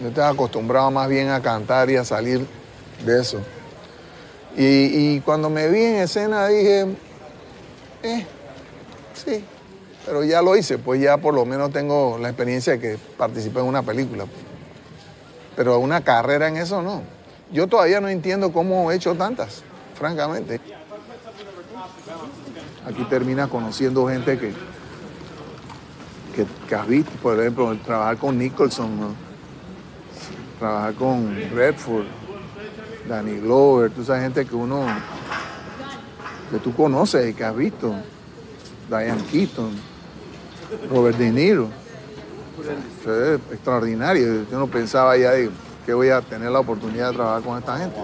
Yo 0.00 0.08
estaba 0.08 0.28
acostumbrado 0.28 0.90
más 0.90 1.08
bien 1.08 1.30
a 1.30 1.42
cantar 1.42 1.90
y 1.90 1.96
a 1.96 2.04
salir 2.04 2.46
de 3.04 3.20
eso. 3.20 3.40
Y, 4.56 4.64
y 5.16 5.20
cuando 5.20 5.50
me 5.50 5.68
vi 5.68 5.82
en 5.82 5.96
escena 5.96 6.46
dije, 6.48 6.86
eh, 8.02 8.26
sí, 9.14 9.44
pero 10.06 10.24
ya 10.24 10.42
lo 10.42 10.56
hice, 10.56 10.78
pues 10.78 11.00
ya 11.00 11.18
por 11.18 11.34
lo 11.34 11.44
menos 11.44 11.70
tengo 11.70 12.18
la 12.18 12.28
experiencia 12.28 12.74
de 12.74 12.80
que 12.80 12.98
participé 13.16 13.60
en 13.60 13.66
una 13.66 13.82
película. 13.82 14.24
Pero 15.56 15.78
una 15.78 16.02
carrera 16.02 16.48
en 16.48 16.56
eso 16.56 16.82
no. 16.82 17.02
Yo 17.52 17.66
todavía 17.66 18.00
no 18.00 18.08
entiendo 18.08 18.52
cómo 18.52 18.90
he 18.90 18.96
hecho 18.96 19.14
tantas, 19.14 19.62
francamente. 19.94 20.60
Aquí 22.86 23.04
termina 23.04 23.48
conociendo 23.48 24.06
gente 24.08 24.38
que, 24.38 24.54
que, 26.68 26.74
has 26.74 26.86
visto, 26.86 27.10
por 27.22 27.38
ejemplo, 27.38 27.76
trabajar 27.84 28.18
con 28.18 28.38
Nicholson, 28.38 29.16
trabajar 30.58 30.94
con 30.94 31.36
Redford, 31.52 32.06
Danny 33.08 33.40
Glover, 33.40 33.90
toda 33.90 34.02
esa 34.02 34.20
gente 34.20 34.46
que 34.46 34.54
uno, 34.54 34.86
que 36.50 36.58
tú 36.58 36.74
conoces 36.74 37.28
y 37.30 37.34
que 37.34 37.44
has 37.44 37.56
visto, 37.56 37.94
Diane 38.88 39.22
Keaton, 39.30 39.72
Robert 40.88 41.18
De 41.18 41.30
Niro. 41.30 41.68
Fue 43.02 43.34
extraordinario. 43.50 44.46
Yo 44.50 44.58
no 44.58 44.66
pensaba 44.66 45.16
ya 45.16 45.32
de 45.32 45.50
que 45.90 45.94
voy 45.94 46.10
a 46.10 46.20
tener 46.20 46.52
la 46.52 46.60
oportunidad 46.60 47.08
de 47.08 47.16
trabajar 47.16 47.42
con 47.42 47.58
esta 47.58 47.76
gente. 47.76 47.96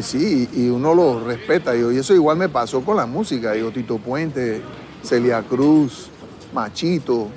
Sí, 0.00 0.48
y 0.54 0.70
uno 0.70 0.94
lo 0.94 1.22
respeta. 1.22 1.76
Y 1.76 1.98
eso 1.98 2.14
igual 2.14 2.38
me 2.38 2.48
pasó 2.48 2.80
con 2.82 2.96
la 2.96 3.04
música. 3.04 3.52
Digo, 3.52 3.70
Tito 3.70 3.98
Puente, 3.98 4.62
Celia 5.02 5.42
Cruz, 5.42 6.08
Machito, 6.54 7.28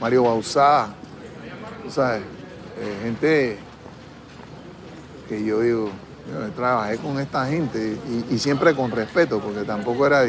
Mario 0.00 0.22
Bausá. 0.22 0.94
¿Sabes? 1.88 2.22
Eh, 2.78 2.98
gente 3.02 3.58
que 5.28 5.44
yo 5.44 5.60
digo, 5.60 5.90
trabajé 6.54 6.98
con 6.98 7.18
esta 7.18 7.46
gente 7.46 7.98
y, 8.30 8.38
siempre 8.38 8.72
con 8.76 8.92
respeto, 8.92 9.40
porque 9.40 9.62
tampoco 9.62 10.06
era 10.06 10.24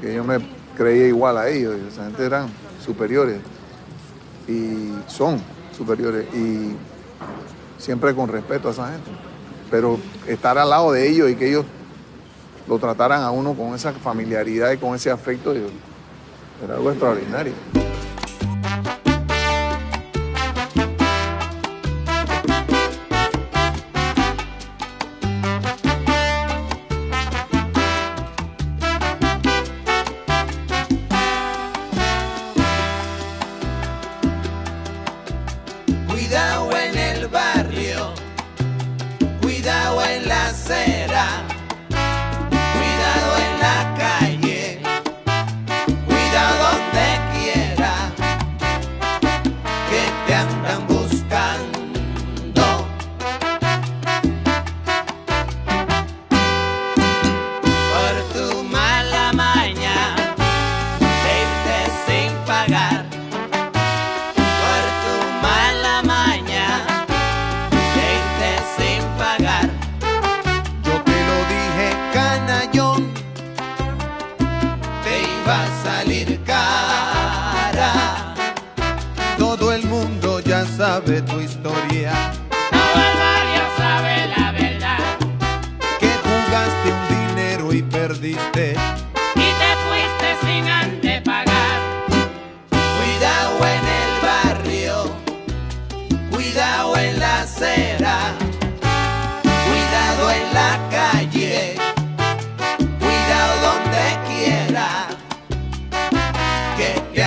que 0.00 0.14
yo 0.14 0.22
me 0.22 0.38
creía 0.76 1.08
igual 1.08 1.38
a 1.38 1.48
ellos. 1.48 1.74
Esa 1.92 2.04
gente 2.04 2.24
eran 2.24 2.46
superiores. 2.84 3.40
Y 4.46 4.92
son, 5.08 5.42
superiores 5.78 6.26
y 6.34 6.76
siempre 7.78 8.14
con 8.14 8.28
respeto 8.28 8.68
a 8.68 8.72
esa 8.72 8.92
gente. 8.92 9.10
Pero 9.70 9.98
estar 10.26 10.58
al 10.58 10.68
lado 10.68 10.92
de 10.92 11.08
ellos 11.08 11.30
y 11.30 11.36
que 11.36 11.48
ellos 11.48 11.64
lo 12.66 12.78
trataran 12.78 13.22
a 13.22 13.30
uno 13.30 13.54
con 13.54 13.74
esa 13.74 13.92
familiaridad 13.92 14.72
y 14.72 14.76
con 14.76 14.94
ese 14.94 15.10
afecto, 15.10 15.54
era 15.54 16.74
algo 16.74 16.90
extraordinario. 16.90 17.52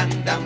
andan 0.02 0.42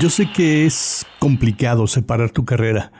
Yo 0.00 0.08
sé 0.08 0.32
que 0.32 0.64
es 0.64 1.04
complicado 1.18 1.86
separar 1.86 2.30
tu 2.30 2.46
carrera, 2.46 2.90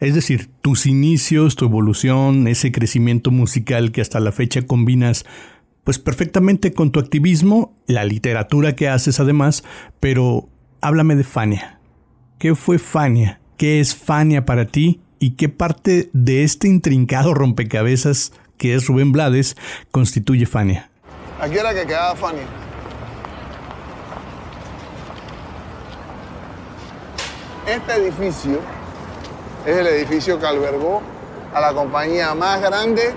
es 0.00 0.16
decir, 0.16 0.50
tus 0.60 0.86
inicios, 0.86 1.54
tu 1.54 1.66
evolución, 1.66 2.48
ese 2.48 2.72
crecimiento 2.72 3.30
musical 3.30 3.92
que 3.92 4.00
hasta 4.00 4.18
la 4.18 4.32
fecha 4.32 4.62
combinas 4.62 5.24
pues 5.84 6.00
perfectamente 6.00 6.72
con 6.72 6.90
tu 6.90 6.98
activismo, 6.98 7.76
la 7.86 8.04
literatura 8.04 8.74
que 8.74 8.88
haces 8.88 9.20
además, 9.20 9.62
pero 10.00 10.48
háblame 10.80 11.14
de 11.14 11.22
Fania. 11.22 11.78
¿Qué 12.40 12.56
fue 12.56 12.80
Fania? 12.80 13.38
¿Qué 13.56 13.78
es 13.78 13.94
Fania 13.94 14.44
para 14.44 14.66
ti? 14.66 15.00
¿Y 15.20 15.36
qué 15.36 15.48
parte 15.48 16.10
de 16.12 16.42
este 16.42 16.66
intrincado 16.66 17.34
rompecabezas 17.34 18.32
que 18.56 18.74
es 18.74 18.88
Rubén 18.88 19.12
Blades 19.12 19.56
constituye 19.92 20.44
Fania? 20.44 20.90
Aquí 21.40 21.54
era 21.56 21.72
que 21.72 21.86
quedaba 21.86 22.16
Fania. 22.16 22.67
Este 27.68 27.92
edificio 27.96 28.60
es 29.66 29.76
el 29.76 29.86
edificio 29.88 30.40
que 30.40 30.46
albergó 30.46 31.02
a 31.52 31.60
la 31.60 31.74
compañía 31.74 32.34
más 32.34 32.62
grande 32.62 33.12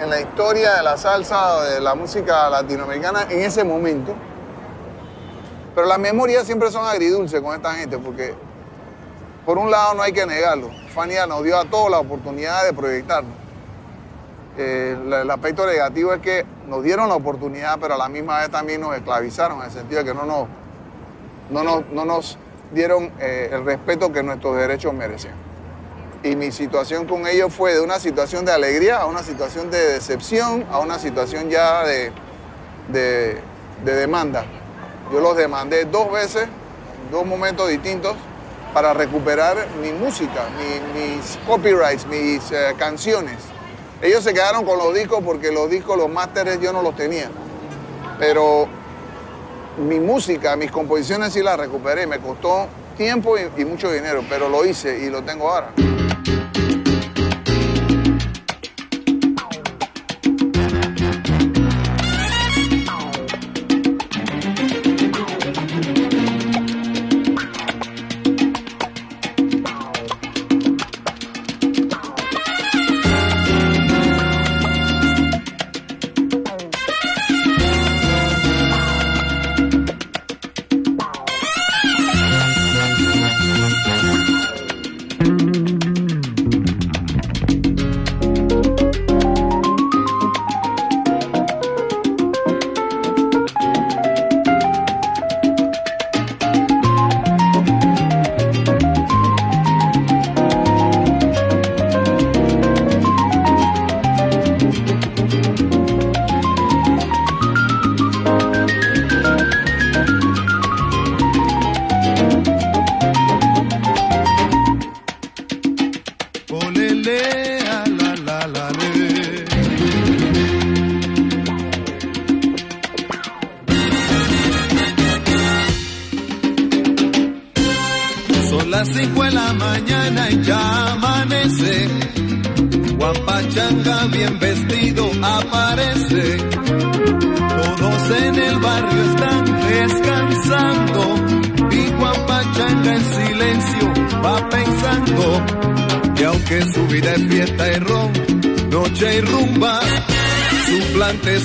en 0.00 0.10
la 0.10 0.20
historia 0.20 0.74
de 0.74 0.82
la 0.82 0.96
salsa 0.96 1.62
de 1.62 1.80
la 1.80 1.94
música 1.94 2.50
latinoamericana 2.50 3.28
en 3.30 3.42
ese 3.42 3.62
momento. 3.62 4.12
Pero 5.76 5.86
las 5.86 6.00
memorias 6.00 6.44
siempre 6.46 6.72
son 6.72 6.84
agridulces 6.84 7.40
con 7.40 7.54
esta 7.54 7.74
gente 7.74 7.96
porque, 7.96 8.34
por 9.46 9.56
un 9.56 9.70
lado, 9.70 9.94
no 9.94 10.02
hay 10.02 10.12
que 10.12 10.26
negarlo. 10.26 10.70
Fania 10.92 11.24
nos 11.28 11.44
dio 11.44 11.56
a 11.56 11.64
todos 11.64 11.88
la 11.88 12.00
oportunidad 12.00 12.64
de 12.64 12.72
proyectarnos. 12.72 13.36
Eh, 14.58 14.96
el 15.00 15.30
aspecto 15.30 15.64
negativo 15.64 16.12
es 16.12 16.20
que 16.20 16.44
nos 16.66 16.82
dieron 16.82 17.08
la 17.08 17.14
oportunidad, 17.14 17.78
pero 17.80 17.94
a 17.94 17.98
la 17.98 18.08
misma 18.08 18.40
vez 18.40 18.50
también 18.50 18.80
nos 18.80 18.96
esclavizaron, 18.96 19.58
en 19.60 19.66
el 19.66 19.70
sentido 19.70 20.02
de 20.02 20.10
que 20.10 20.14
no 20.18 20.26
nos, 20.26 20.48
no 21.50 21.62
nos, 21.62 21.86
no 21.92 22.04
nos 22.04 22.36
dieron 22.72 23.10
eh, 23.20 23.50
el 23.52 23.64
respeto 23.64 24.12
que 24.12 24.22
nuestros 24.22 24.56
derechos 24.56 24.92
merecían. 24.94 25.34
Y 26.22 26.36
mi 26.36 26.52
situación 26.52 27.06
con 27.06 27.26
ellos 27.26 27.52
fue 27.52 27.74
de 27.74 27.80
una 27.80 27.98
situación 27.98 28.44
de 28.44 28.52
alegría 28.52 28.98
a 28.98 29.06
una 29.06 29.22
situación 29.22 29.70
de 29.70 29.78
decepción, 29.94 30.64
a 30.70 30.78
una 30.78 30.98
situación 30.98 31.50
ya 31.50 31.84
de, 31.84 32.12
de, 32.88 33.38
de 33.84 33.94
demanda. 33.94 34.44
Yo 35.12 35.20
los 35.20 35.36
demandé 35.36 35.84
dos 35.84 36.10
veces, 36.12 36.46
dos 37.10 37.26
momentos 37.26 37.68
distintos, 37.68 38.14
para 38.72 38.94
recuperar 38.94 39.56
mi 39.82 39.92
música, 39.92 40.44
mi- 40.56 41.00
mis 41.00 41.38
copyrights, 41.46 42.06
mis 42.06 42.50
eh, 42.52 42.74
canciones. 42.78 43.36
Ellos 44.00 44.24
se 44.24 44.32
quedaron 44.32 44.64
con 44.64 44.78
los 44.78 44.94
discos 44.94 45.20
porque 45.24 45.52
los 45.52 45.68
discos, 45.68 45.98
los 45.98 46.08
másteres, 46.08 46.60
yo 46.60 46.72
no 46.72 46.82
los 46.82 46.96
tenía. 46.96 47.30
Pero 48.18 48.68
mi 49.78 50.00
música, 50.00 50.56
mis 50.56 50.70
composiciones 50.70 51.32
sí 51.32 51.42
las 51.42 51.58
recuperé. 51.58 52.06
Me 52.06 52.18
costó 52.18 52.68
tiempo 52.96 53.36
y, 53.38 53.60
y 53.60 53.64
mucho 53.64 53.90
dinero, 53.90 54.22
pero 54.28 54.48
lo 54.48 54.64
hice 54.64 54.98
y 54.98 55.10
lo 55.10 55.22
tengo 55.22 55.50
ahora. 55.50 55.72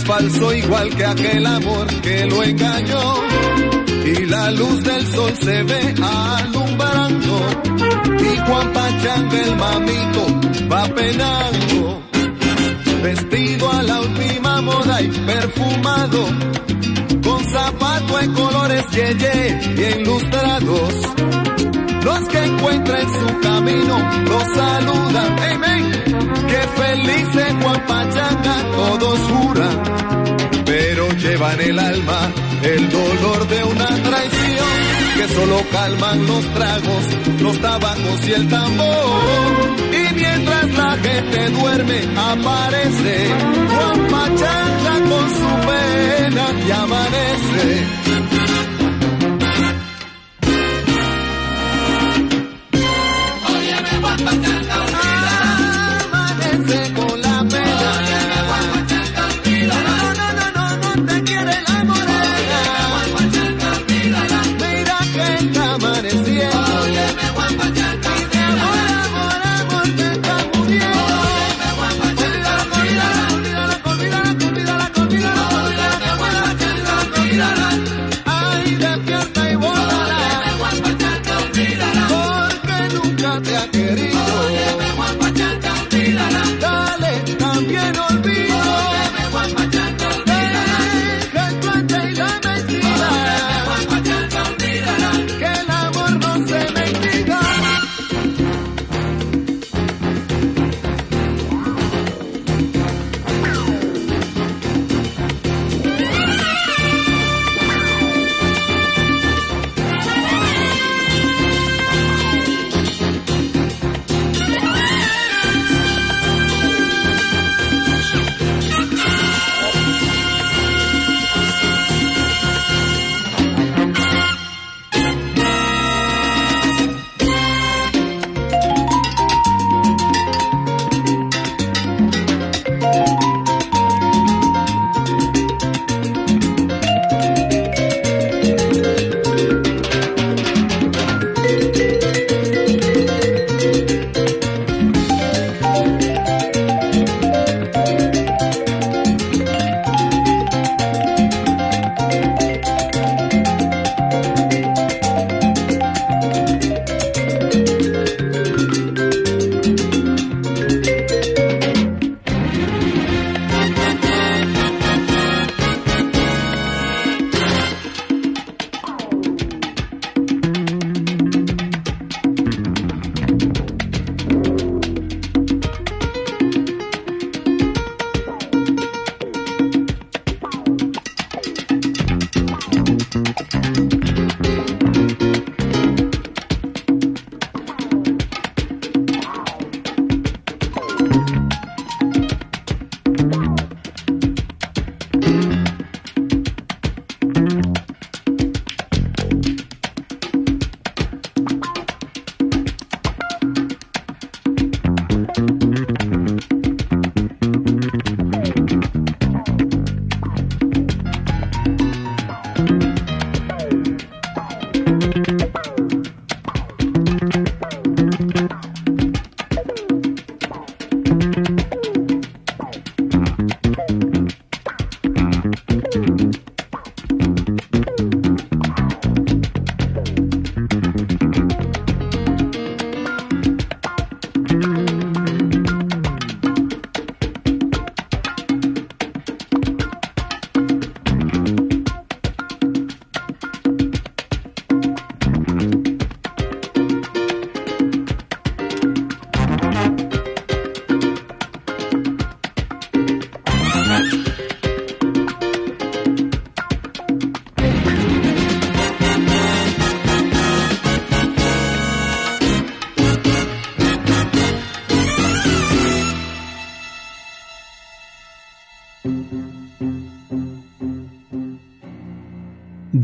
Falso 0.08 0.54
igual 0.54 0.90
que 0.96 1.06
aquel 1.06 1.46
amor 1.46 1.88
que 2.02 2.26
lo 2.26 2.42
engañó. 2.42 3.04
Y 4.06 4.26
la 4.26 4.52
luz 4.52 4.84
del 4.84 5.06
sol 5.08 5.34
se 5.42 5.64
ve 5.64 5.96
alumbrando. 6.02 7.34
Y 8.28 8.38
Juan 8.48 8.74
Pachanga 8.74 9.42
el 9.42 9.56
mamito 9.58 10.24
va 10.72 10.84
penando. 10.96 12.02
Vestido 13.04 13.72
a 13.72 13.84
la 13.84 14.00
última 14.00 14.62
moda 14.62 15.02
y 15.02 15.10
perfumado. 15.10 16.26
Con 17.26 17.44
zapato 17.46 18.20
en 18.22 18.34
colores 18.34 18.86
yeye 18.92 19.60
y 19.76 20.02
ilustrados. 20.02 20.94
Los 22.04 22.20
que 22.30 22.44
encuentra 22.46 23.02
en 23.02 23.10
su 23.10 23.40
camino 23.42 23.96
los 24.32 24.44
saludan. 24.56 25.36
Hey, 25.42 25.58
men, 25.60 25.84
que 26.48 26.62
feliz 26.82 27.48
en 27.50 27.62
Guapachanga 27.62 28.56
todos 28.72 29.20
juran. 29.20 29.97
Pero 31.38 31.50
llevan 31.50 31.62
el 31.62 31.80
alma 31.80 32.32
el 32.64 32.90
dolor 32.90 33.48
de 33.48 33.64
una 33.64 33.88
traición 33.88 34.68
que 35.18 35.28
solo 35.36 35.62
calman 35.72 36.26
los 36.26 36.54
tragos, 36.54 37.06
los 37.42 37.62
tabacos 37.62 38.28
y 38.28 38.32
el 38.34 38.48
tambor. 38.48 39.78
Y 39.92 40.16
mientras 40.16 40.74
la 40.74 40.98
gente 40.98 41.50
duerme 41.50 42.02
aparece 42.18 43.28
Guapachanga 43.70 45.10
con 45.10 45.30
su 45.30 45.68
pena 45.68 46.66
y. 46.66 46.72
Amanece 46.72 48.07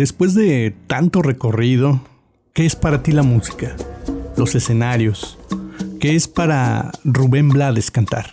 después 0.04 0.34
de 0.34 0.76
tanto 0.88 1.22
recorrido, 1.22 2.01
¿qué 2.51 2.66
es 2.66 2.76
para 2.76 3.04
ti 3.04 3.14
la 3.14 3.24
música? 3.24 3.74
Los 4.36 4.54
escenarios. 4.54 5.38
¿Qué 6.01 6.18
es 6.18 6.28
para 6.28 6.91
Rubén 7.06 7.47
Blades 7.47 7.89
cantar? 7.89 8.30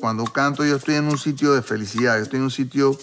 Cuando 0.00 0.24
canto 0.24 0.64
yo 0.64 0.74
estoy 0.74 0.96
en 0.96 1.04
un 1.04 1.16
sitio 1.16 1.54
de 1.54 1.62
felicidad, 1.62 2.18
estoy 2.18 2.38
en 2.38 2.42
un 2.46 2.50
sitio 2.50 2.98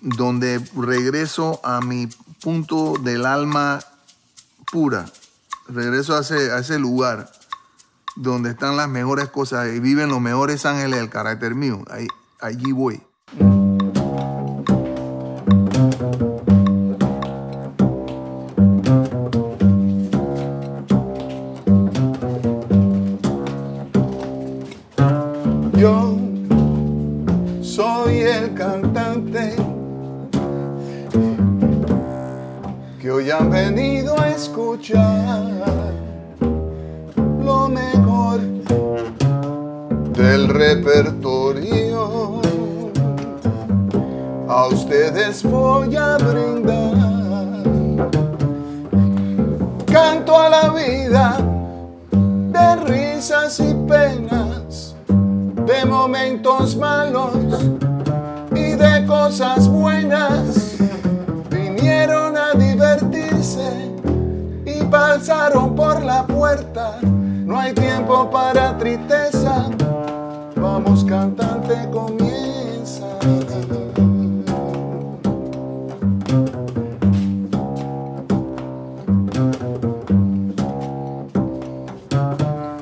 donde 0.00 0.60
regreso 0.76 1.60
a 1.62 1.80
mi 1.80 2.08
punto 2.42 2.94
del 3.00 3.26
alma 3.26 3.78
pura, 4.72 5.04
regreso 5.68 6.16
a 6.16 6.22
ese, 6.22 6.50
a 6.50 6.58
ese 6.58 6.80
lugar 6.80 7.30
donde 8.16 8.50
están 8.50 8.76
las 8.76 8.88
mejores 8.88 9.28
cosas 9.28 9.72
y 9.72 9.78
viven 9.78 10.08
los 10.08 10.20
mejores 10.20 10.66
ángeles 10.66 10.98
del 10.98 11.10
carácter 11.10 11.54
mío. 11.54 11.84
Allí 12.40 12.72
voy. 12.72 13.00
Escuchar 34.44 35.94
lo 37.42 37.66
mejor 37.68 38.40
del 40.12 40.48
repertorio. 40.48 42.42
A 44.46 44.66
ustedes 44.66 45.42
voy 45.42 45.96
a 45.96 46.18
brindar. 46.18 47.62
Canto 49.86 50.38
a 50.38 50.48
la 50.50 50.68
vida 50.68 51.38
de 52.54 52.76
risas 52.84 53.60
y 53.60 53.72
penas, 53.88 54.94
de 55.08 55.86
momentos 55.86 56.76
malos 56.76 57.32
y 58.54 58.72
de 58.72 59.06
cosas 59.06 59.63
pasaron 65.26 65.74
por 65.74 66.04
la 66.04 66.26
puerta. 66.26 66.98
No 67.00 67.58
hay 67.58 67.72
tiempo 67.72 68.30
para 68.30 68.76
tristeza. 68.76 69.70
Vamos, 70.54 71.02
cantante, 71.04 71.74
comienza. 71.90 73.06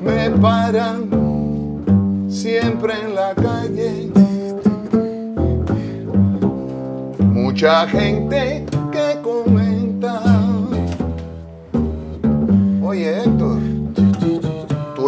Me 0.01 0.29
paran 0.41 1.09
siempre 2.29 2.93
en 3.03 3.15
la 3.15 3.33
calle. 3.35 4.11
Mucha 7.19 7.87
gente 7.87 8.62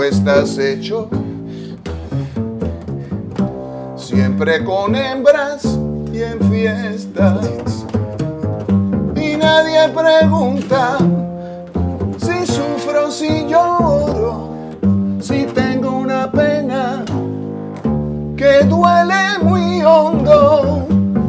estás 0.08 0.58
hecho 0.58 1.10
siempre 3.98 4.64
con 4.64 4.96
hembras 4.96 5.64
y 6.14 6.22
en 6.22 6.40
fiestas. 6.52 7.86
Y 9.16 9.36
nadie 9.36 9.90
pregunta 9.90 10.98
si 12.18 12.46
sufro, 12.46 13.10
si 13.10 13.48
lloro, 13.48 14.50
si 15.20 15.46
tengo 15.46 15.98
una 15.98 16.32
pena 16.32 17.04
que 18.38 18.64
duele 18.66 19.40
muy 19.42 19.82
hondo. 19.82 20.88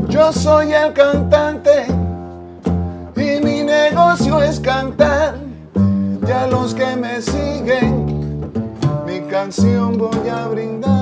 Yo 0.08 0.32
soy 0.32 0.72
el 0.72 0.92
cantante 0.92 1.86
y 3.16 3.42
mi 3.42 3.62
negocio 3.62 4.42
es 4.42 4.60
cantar. 4.60 5.34
Ya 6.26 6.46
los 6.48 6.74
que 6.74 6.96
me 6.96 7.22
siguen, 7.22 8.05
canción 9.36 9.98
voy 9.98 10.28
a 10.30 10.48
brindar. 10.48 10.95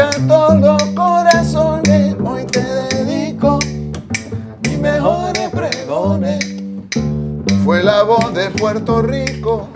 A 0.00 0.10
todos 0.26 0.60
los 0.60 0.82
corazones. 0.94 2.16
Hoy 2.24 2.44
te 2.44 2.60
dedico 2.60 3.58
mi 4.62 4.76
mejor 4.76 5.32
pregone, 5.50 6.38
fue 7.64 7.82
la 7.82 8.02
voz 8.02 8.32
de 8.32 8.50
Puerto 8.50 9.02
Rico, 9.02 9.68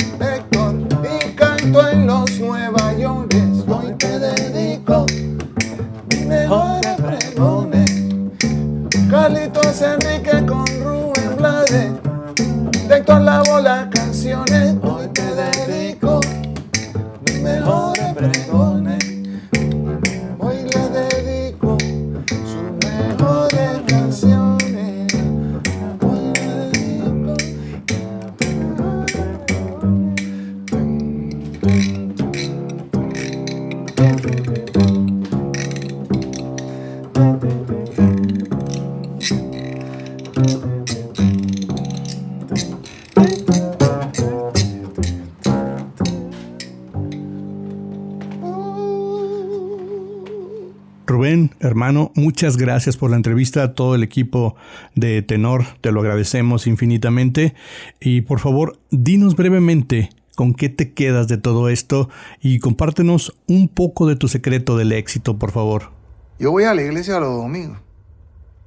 muchas 52.15 52.57
gracias 52.57 52.97
por 52.97 53.11
la 53.11 53.17
entrevista 53.17 53.63
a 53.63 53.75
todo 53.75 53.95
el 53.95 54.03
equipo 54.03 54.57
de 54.95 55.23
Tenor, 55.23 55.65
te 55.81 55.93
lo 55.93 56.01
agradecemos 56.01 56.67
infinitamente. 56.67 57.55
Y 58.01 58.23
por 58.23 58.41
favor, 58.41 58.79
dinos 58.91 59.37
brevemente 59.37 60.11
con 60.35 60.55
qué 60.55 60.69
te 60.69 60.93
quedas 60.93 61.29
de 61.29 61.39
todo 61.39 61.69
esto 61.69 62.09
y 62.41 62.59
compártenos 62.59 63.37
un 63.47 63.69
poco 63.69 64.07
de 64.07 64.17
tu 64.17 64.29
secreto 64.29 64.77
del 64.77 64.93
éxito, 64.93 65.39
por 65.39 65.53
favor. 65.53 65.91
Yo 66.39 66.51
voy 66.51 66.65
a 66.65 66.75
la 66.75 66.83
iglesia 66.83 67.21
los 67.21 67.37
domingos. 67.37 67.79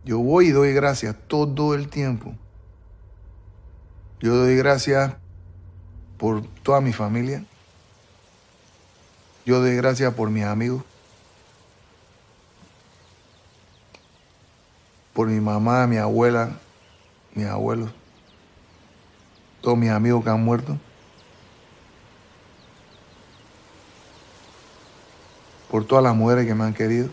Yo 0.06 0.20
voy 0.20 0.48
y 0.48 0.52
doy 0.52 0.74
gracias 0.74 1.16
todo 1.28 1.74
el 1.74 1.90
tiempo. 1.90 2.34
Yo 4.22 4.36
doy 4.36 4.56
gracias 4.56 5.16
por 6.18 6.44
toda 6.64 6.82
mi 6.82 6.94
familia. 6.94 7.44
Yo 9.46 9.60
doy 9.60 9.76
gracias 9.76 10.14
por 10.14 10.30
mis 10.30 10.46
amigos. 10.46 10.84
Por 15.18 15.28
mi 15.28 15.42
mamá, 15.42 15.88
mi 15.88 15.98
abuela, 15.98 16.52
mis 17.34 17.48
abuelos. 17.48 17.90
Todos 19.62 19.78
mis 19.78 19.90
amigos 19.90 20.24
que 20.24 20.30
han 20.30 20.46
muerto. 20.46 20.78
Por 25.72 25.86
todas 25.86 26.04
las 26.04 26.16
mujeres 26.16 26.46
que 26.46 26.54
me 26.54 26.64
han 26.64 26.74
querido 26.74 27.10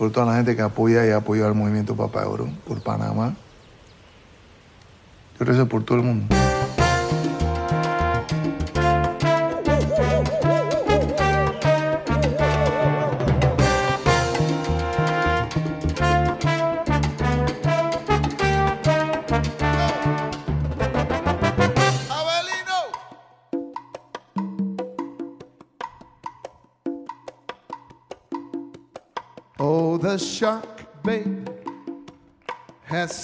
por 0.00 0.10
toda 0.10 0.24
la 0.24 0.36
gente 0.36 0.56
que 0.56 0.62
apoya 0.62 1.06
y 1.06 1.10
apoyó 1.10 1.46
al 1.46 1.54
movimiento 1.54 1.94
Papá 1.94 2.26
Oro, 2.26 2.48
por 2.66 2.82
Panamá. 2.82 3.34
Yo 5.38 5.44
rezo 5.44 5.68
por 5.68 5.84
todo 5.84 5.98
el 5.98 6.04
mundo. 6.04 6.34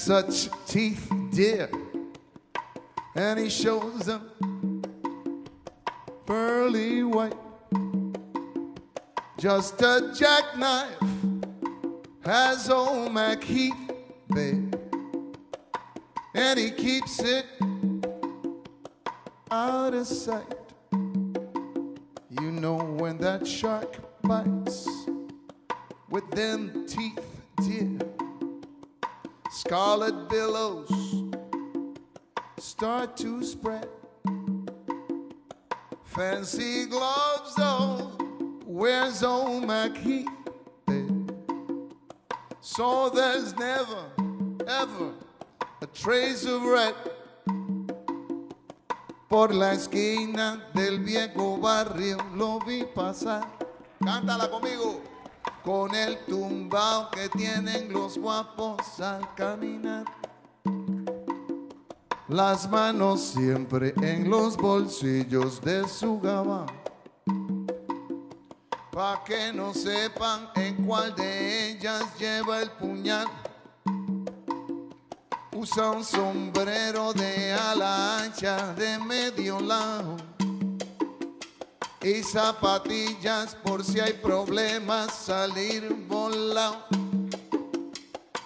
Such 0.07 0.49
teeth, 0.69 1.11
dear, 1.33 1.69
and 3.17 3.41
he 3.41 3.51
shows 3.51 4.07
them 4.07 4.81
pearly 6.25 7.03
white. 7.03 7.35
Just 9.37 9.83
a 9.83 10.13
jackknife 10.17 11.03
has 12.25 12.71
old 12.71 13.15
Mac 13.15 13.43
Heath 13.43 13.75
there, 14.29 14.63
and 16.37 16.57
he 16.57 16.71
keeps 16.71 17.19
it 17.19 17.47
out 19.51 19.93
of 19.93 20.07
sight. 20.07 20.55
You 22.31 22.53
know 22.53 22.77
when 22.77 23.19
that 23.19 23.45
shark 23.45 23.97
bites 24.23 24.87
with 26.09 26.31
them 26.31 26.76
scarlet 30.07 30.29
billows 30.29 31.25
start 32.59 33.17
to 33.17 33.43
spread. 33.43 33.89
Fancy 36.05 36.87
gloves, 36.87 37.55
though, 37.57 38.13
where's 38.65 39.23
old 39.23 39.71
Heath? 39.97 40.29
So 42.61 43.11
there's 43.11 43.57
never, 43.57 44.07
ever 44.67 45.13
a 45.83 45.87
trace 45.87 46.45
of 46.47 46.63
red 46.63 46.95
por 49.29 49.49
la 49.49 49.73
esquina 49.73 50.63
del 50.75 50.99
viejo 50.99 51.57
barrio 51.59 52.19
lo 52.35 52.61
vi 52.61 52.85
pasar. 52.85 53.45
Cántala 54.03 54.49
conmigo. 54.51 55.06
Con 55.67 55.93
el 55.97 56.17
tumbao 56.27 57.11
que 57.11 57.29
tienen 57.29 57.93
los 57.93 58.17
guapos 58.17 59.01
al 59.01 59.35
caminar. 59.35 60.05
Las 62.29 62.71
manos 62.71 63.21
siempre 63.21 63.93
en 64.01 64.31
los 64.31 64.57
bolsillos 64.57 65.61
de 65.61 65.89
su 65.89 66.21
gabán. 66.21 66.69
Pa' 68.93 69.25
que 69.25 69.53
no 69.53 69.75
sepan 69.75 70.51
en 70.55 70.87
cuál 70.87 71.17
de 71.17 71.71
ellas 71.71 72.17
lleva 72.17 72.63
el 72.63 72.71
puñal. 72.71 73.27
Usa 75.53 75.91
un 75.91 76.05
sombrero 76.05 77.13
de 77.13 77.53
ala 77.55 78.21
ancha 78.23 78.73
de 78.75 79.01
medio 79.01 79.59
lado 79.59 80.36
y 82.07 82.23
zapatillas 82.23 83.57
por 83.57 83.83
si 83.83 83.99
hay 83.99 84.13
problemas 84.13 85.13
salir 85.13 85.93
volado. 86.07 86.87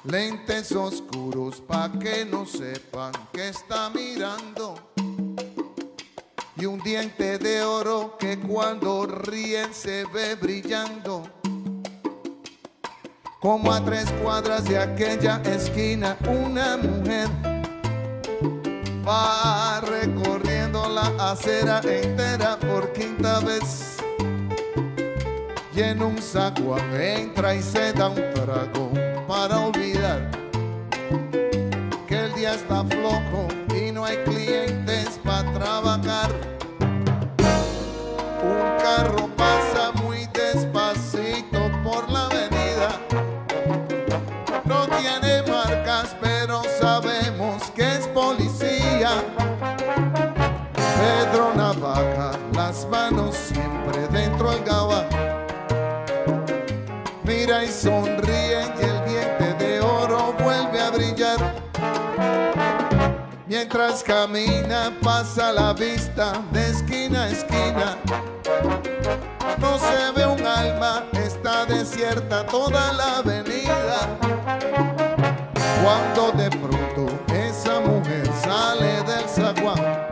Lentes 0.04 0.72
oscuros 0.72 1.60
pa' 1.60 1.92
que 2.00 2.24
no 2.24 2.46
sepan 2.46 3.12
que 3.34 3.50
está 3.50 3.90
mirando. 3.90 4.76
Y 6.56 6.64
un 6.64 6.80
diente 6.80 7.38
de 7.38 7.62
oro 7.62 8.16
que 8.18 8.38
cuando 8.38 9.04
ríen 9.04 9.74
se 9.74 10.06
ve 10.06 10.36
brillando. 10.36 11.28
Como 13.40 13.72
a 13.72 13.84
tres 13.84 14.10
cuadras 14.22 14.64
de 14.64 14.78
aquella 14.78 15.42
esquina, 15.44 16.16
una 16.26 16.78
mujer 16.78 17.28
va 19.06 19.80
recorriendo 19.82 20.39
la 21.00 21.32
acera 21.32 21.80
entera 21.84 22.58
por 22.58 22.92
quinta 22.92 23.40
vez. 23.40 23.96
Y 25.74 25.80
en 25.80 26.02
un 26.02 26.20
saguán 26.20 26.94
entra 27.00 27.54
y 27.54 27.62
se 27.62 27.92
da 27.92 28.08
un 28.08 28.22
trago 28.34 28.90
para 29.26 29.60
olvidar 29.60 30.30
que 32.06 32.16
el 32.16 32.34
día 32.34 32.54
está 32.54 32.84
flojo 32.84 33.59
Camina 63.98 64.92
pasa 65.02 65.52
la 65.52 65.72
vista 65.72 66.40
de 66.52 66.70
esquina 66.70 67.24
a 67.24 67.28
esquina. 67.28 67.96
No 69.58 69.78
se 69.78 70.12
ve 70.14 70.26
un 70.26 70.46
alma, 70.46 71.02
está 71.12 71.66
desierta 71.66 72.46
toda 72.46 72.92
la 72.92 73.18
avenida. 73.18 74.08
Cuando 75.82 76.30
de 76.32 76.50
pronto 76.50 77.12
esa 77.34 77.80
mujer 77.80 78.30
sale 78.42 79.02
del 79.02 79.28
zaguán 79.28 80.08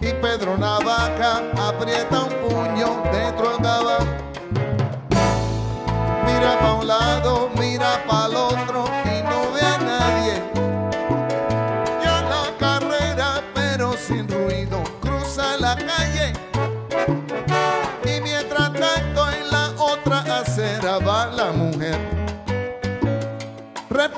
y 0.00 0.12
Pedro 0.22 0.56
Navaja 0.56 1.42
aprieta 1.56 2.24
un 2.24 2.48
puño 2.48 3.02
dentro 3.12 3.50
del 3.50 3.62
gabán. 3.62 4.08
Mira 6.24 6.58
pa' 6.58 6.72
un 6.72 6.86
lado, 6.86 7.50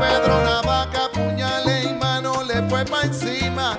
Pedro 0.00 0.44
Navaja, 0.44 1.08
puñale 1.12 1.84
y 1.84 1.94
mano 1.94 2.42
le 2.42 2.62
fue 2.68 2.84
pa' 2.84 3.02
encima. 3.02 3.78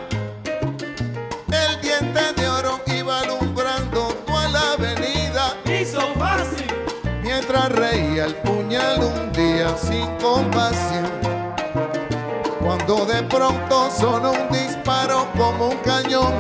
El 1.51 1.81
diente 1.81 2.33
de 2.35 2.47
oro 2.49 2.79
iba 2.87 3.19
alumbrando 3.19 4.07
toda 4.25 4.47
la 4.49 4.71
avenida. 4.73 5.55
Hizo 5.65 6.01
fácil. 6.17 6.67
Mientras 7.21 7.71
reía 7.71 8.25
el 8.25 8.35
puñal 8.37 8.99
un 9.03 9.31
día 9.31 9.75
sin 9.77 10.07
compasión. 10.17 11.07
Cuando 12.61 13.05
de 13.05 13.21
pronto 13.23 13.89
sonó 13.91 14.31
un 14.31 14.49
disparo 14.49 15.27
como 15.37 15.69
un 15.69 15.77
cañón. 15.77 16.33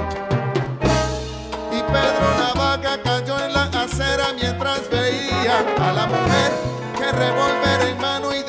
Y 1.71 1.81
Pedro 1.93 2.27
Navaja 2.39 3.01
cayó 3.03 3.45
en 3.45 3.53
la 3.53 3.63
acera 3.63 4.33
mientras 4.33 4.89
veía 4.89 5.59
a 5.79 5.93
la 5.93 6.07
mujer 6.07 6.51
que 6.97 7.11
revólver 7.11 7.89
en 7.89 8.01
mano 8.01 8.33
y 8.33 8.46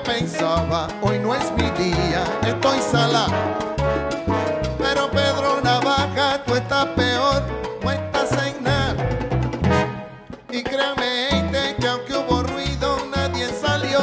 pensaba, 0.00 0.88
hoy 1.02 1.18
no 1.18 1.34
es 1.34 1.50
mi 1.52 1.70
día, 1.82 2.24
estoy 2.46 2.78
salado. 2.80 3.32
Pero 4.78 5.10
Pedro 5.10 5.60
Navaja, 5.62 6.42
tú 6.44 6.54
estás 6.54 6.86
peor, 6.86 7.42
no 7.82 7.90
estás 7.90 8.32
en. 8.46 8.54
Y 10.50 10.62
créame, 10.62 11.28
gente, 11.30 11.76
que 11.80 11.86
aunque 11.88 12.14
hubo 12.14 12.42
ruido, 12.42 12.96
nadie 13.14 13.48
salió. 13.60 14.00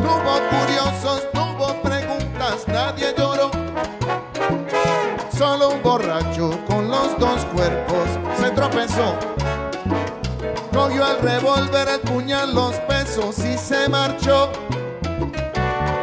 Hubo 0.00 0.38
curiosos, 0.50 1.26
hubo 1.32 1.82
preguntas, 1.82 2.68
nadie 2.68 3.14
lloró. 3.16 3.50
Solo 5.36 5.70
un 5.70 5.82
borracho 5.82 6.58
con 6.66 6.90
los 6.90 7.18
dos 7.18 7.44
cuerpos 7.54 8.08
se 8.38 8.50
tropezó. 8.50 9.14
Cogió 10.72 11.06
el 11.10 11.22
revólver, 11.22 11.88
el 11.88 12.00
puñal, 12.00 12.54
los 12.54 12.74
besos 13.16 13.38
y 13.38 13.56
se 13.58 13.88
marchó. 13.88 14.50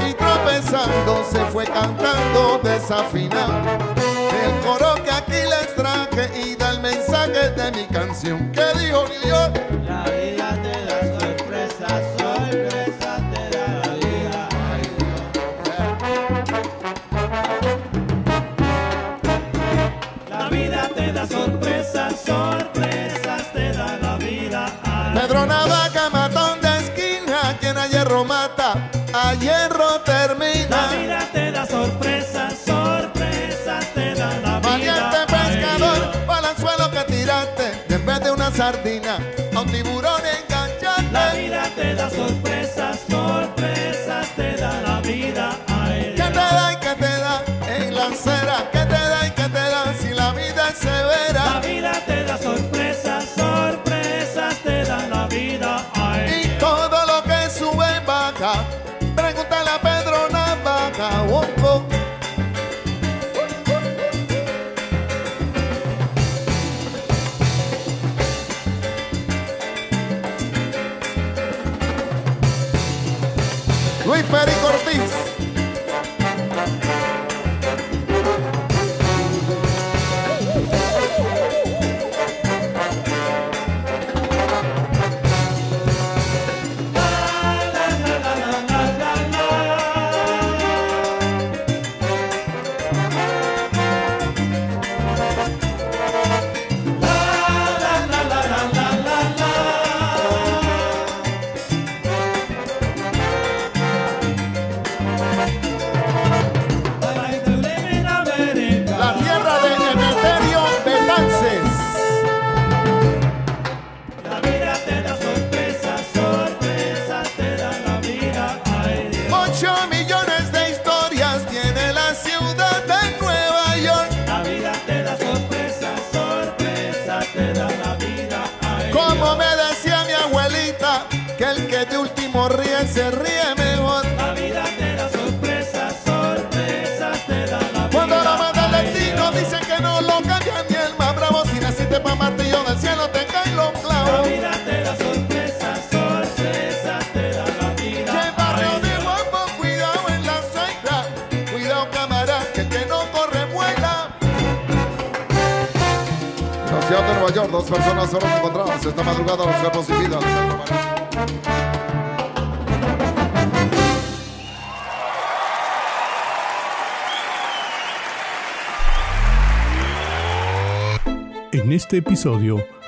Y 0.07 0.13
tropezando 0.13 1.23
se 1.31 1.39
fue 1.45 1.65
cantando 1.65 2.59
desafinado. 2.63 3.53
El 4.43 4.65
coro 4.65 4.95
que 5.03 5.11
aquí 5.11 5.31
les 5.31 5.75
traje 5.75 6.29
y 6.39 6.55
da 6.55 6.71
el 6.71 6.81
mensaje 6.81 7.51
de 7.51 7.71
mi 7.71 7.85
canción 7.87 8.51
que 8.51 8.63
dijo 8.79 9.05
New 9.07 9.29
York. 9.29 9.72
hierro 28.13 28.25
mata, 28.25 28.91
a 29.11 29.33
hierro 29.33 30.01
termina. 30.01 30.69
La 30.69 30.87
vida 30.87 31.29
te 31.33 31.51
da 31.51 31.65
sorpresas, 31.65 32.53
sorpresas 32.63 33.85
te 33.93 34.13
da 34.13 34.27
la 34.39 34.59
vida. 34.59 34.69
Valiente 34.69 35.17
pescador, 35.27 36.25
balanzuelo 36.27 36.91
que 36.91 37.03
tiraste, 37.11 37.85
y 37.89 37.93
en 37.93 38.05
vez 38.05 38.19
de 38.19 38.31
una 38.31 38.51
sardina, 38.51 39.17
a 39.55 39.59
un 39.61 39.71
tiburón 39.71 40.21
enganchaste. 40.25 41.11
La 41.11 41.33
vida 41.33 41.63
te 41.75 41.95
da 41.95 42.09
sorpresas, 42.09 42.99
sorpresas. 42.99 43.22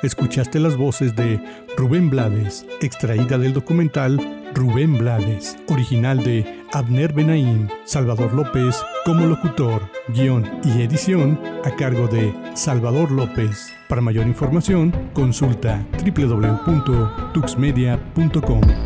escuchaste 0.02 0.60
las 0.60 0.76
voces 0.78 1.16
de 1.16 1.40
Rubén 1.76 2.10
Blades, 2.10 2.66
extraída 2.82 3.38
del 3.38 3.52
documental 3.54 4.18
Rubén 4.54 4.98
Blades, 4.98 5.58
original 5.68 6.24
de 6.24 6.64
Abner 6.72 7.12
Benaim, 7.12 7.68
Salvador 7.84 8.34
López 8.34 8.82
como 9.04 9.26
locutor, 9.26 9.82
guion 10.08 10.50
y 10.64 10.84
edición 10.84 11.38
a 11.66 11.76
cargo 11.76 12.08
de 12.08 12.34
Salvador 12.54 13.12
López. 13.12 13.74
Para 13.90 14.00
mayor 14.02 14.26
información, 14.26 14.94
consulta 15.14 15.86
www.tuxmedia.com. 16.02 18.85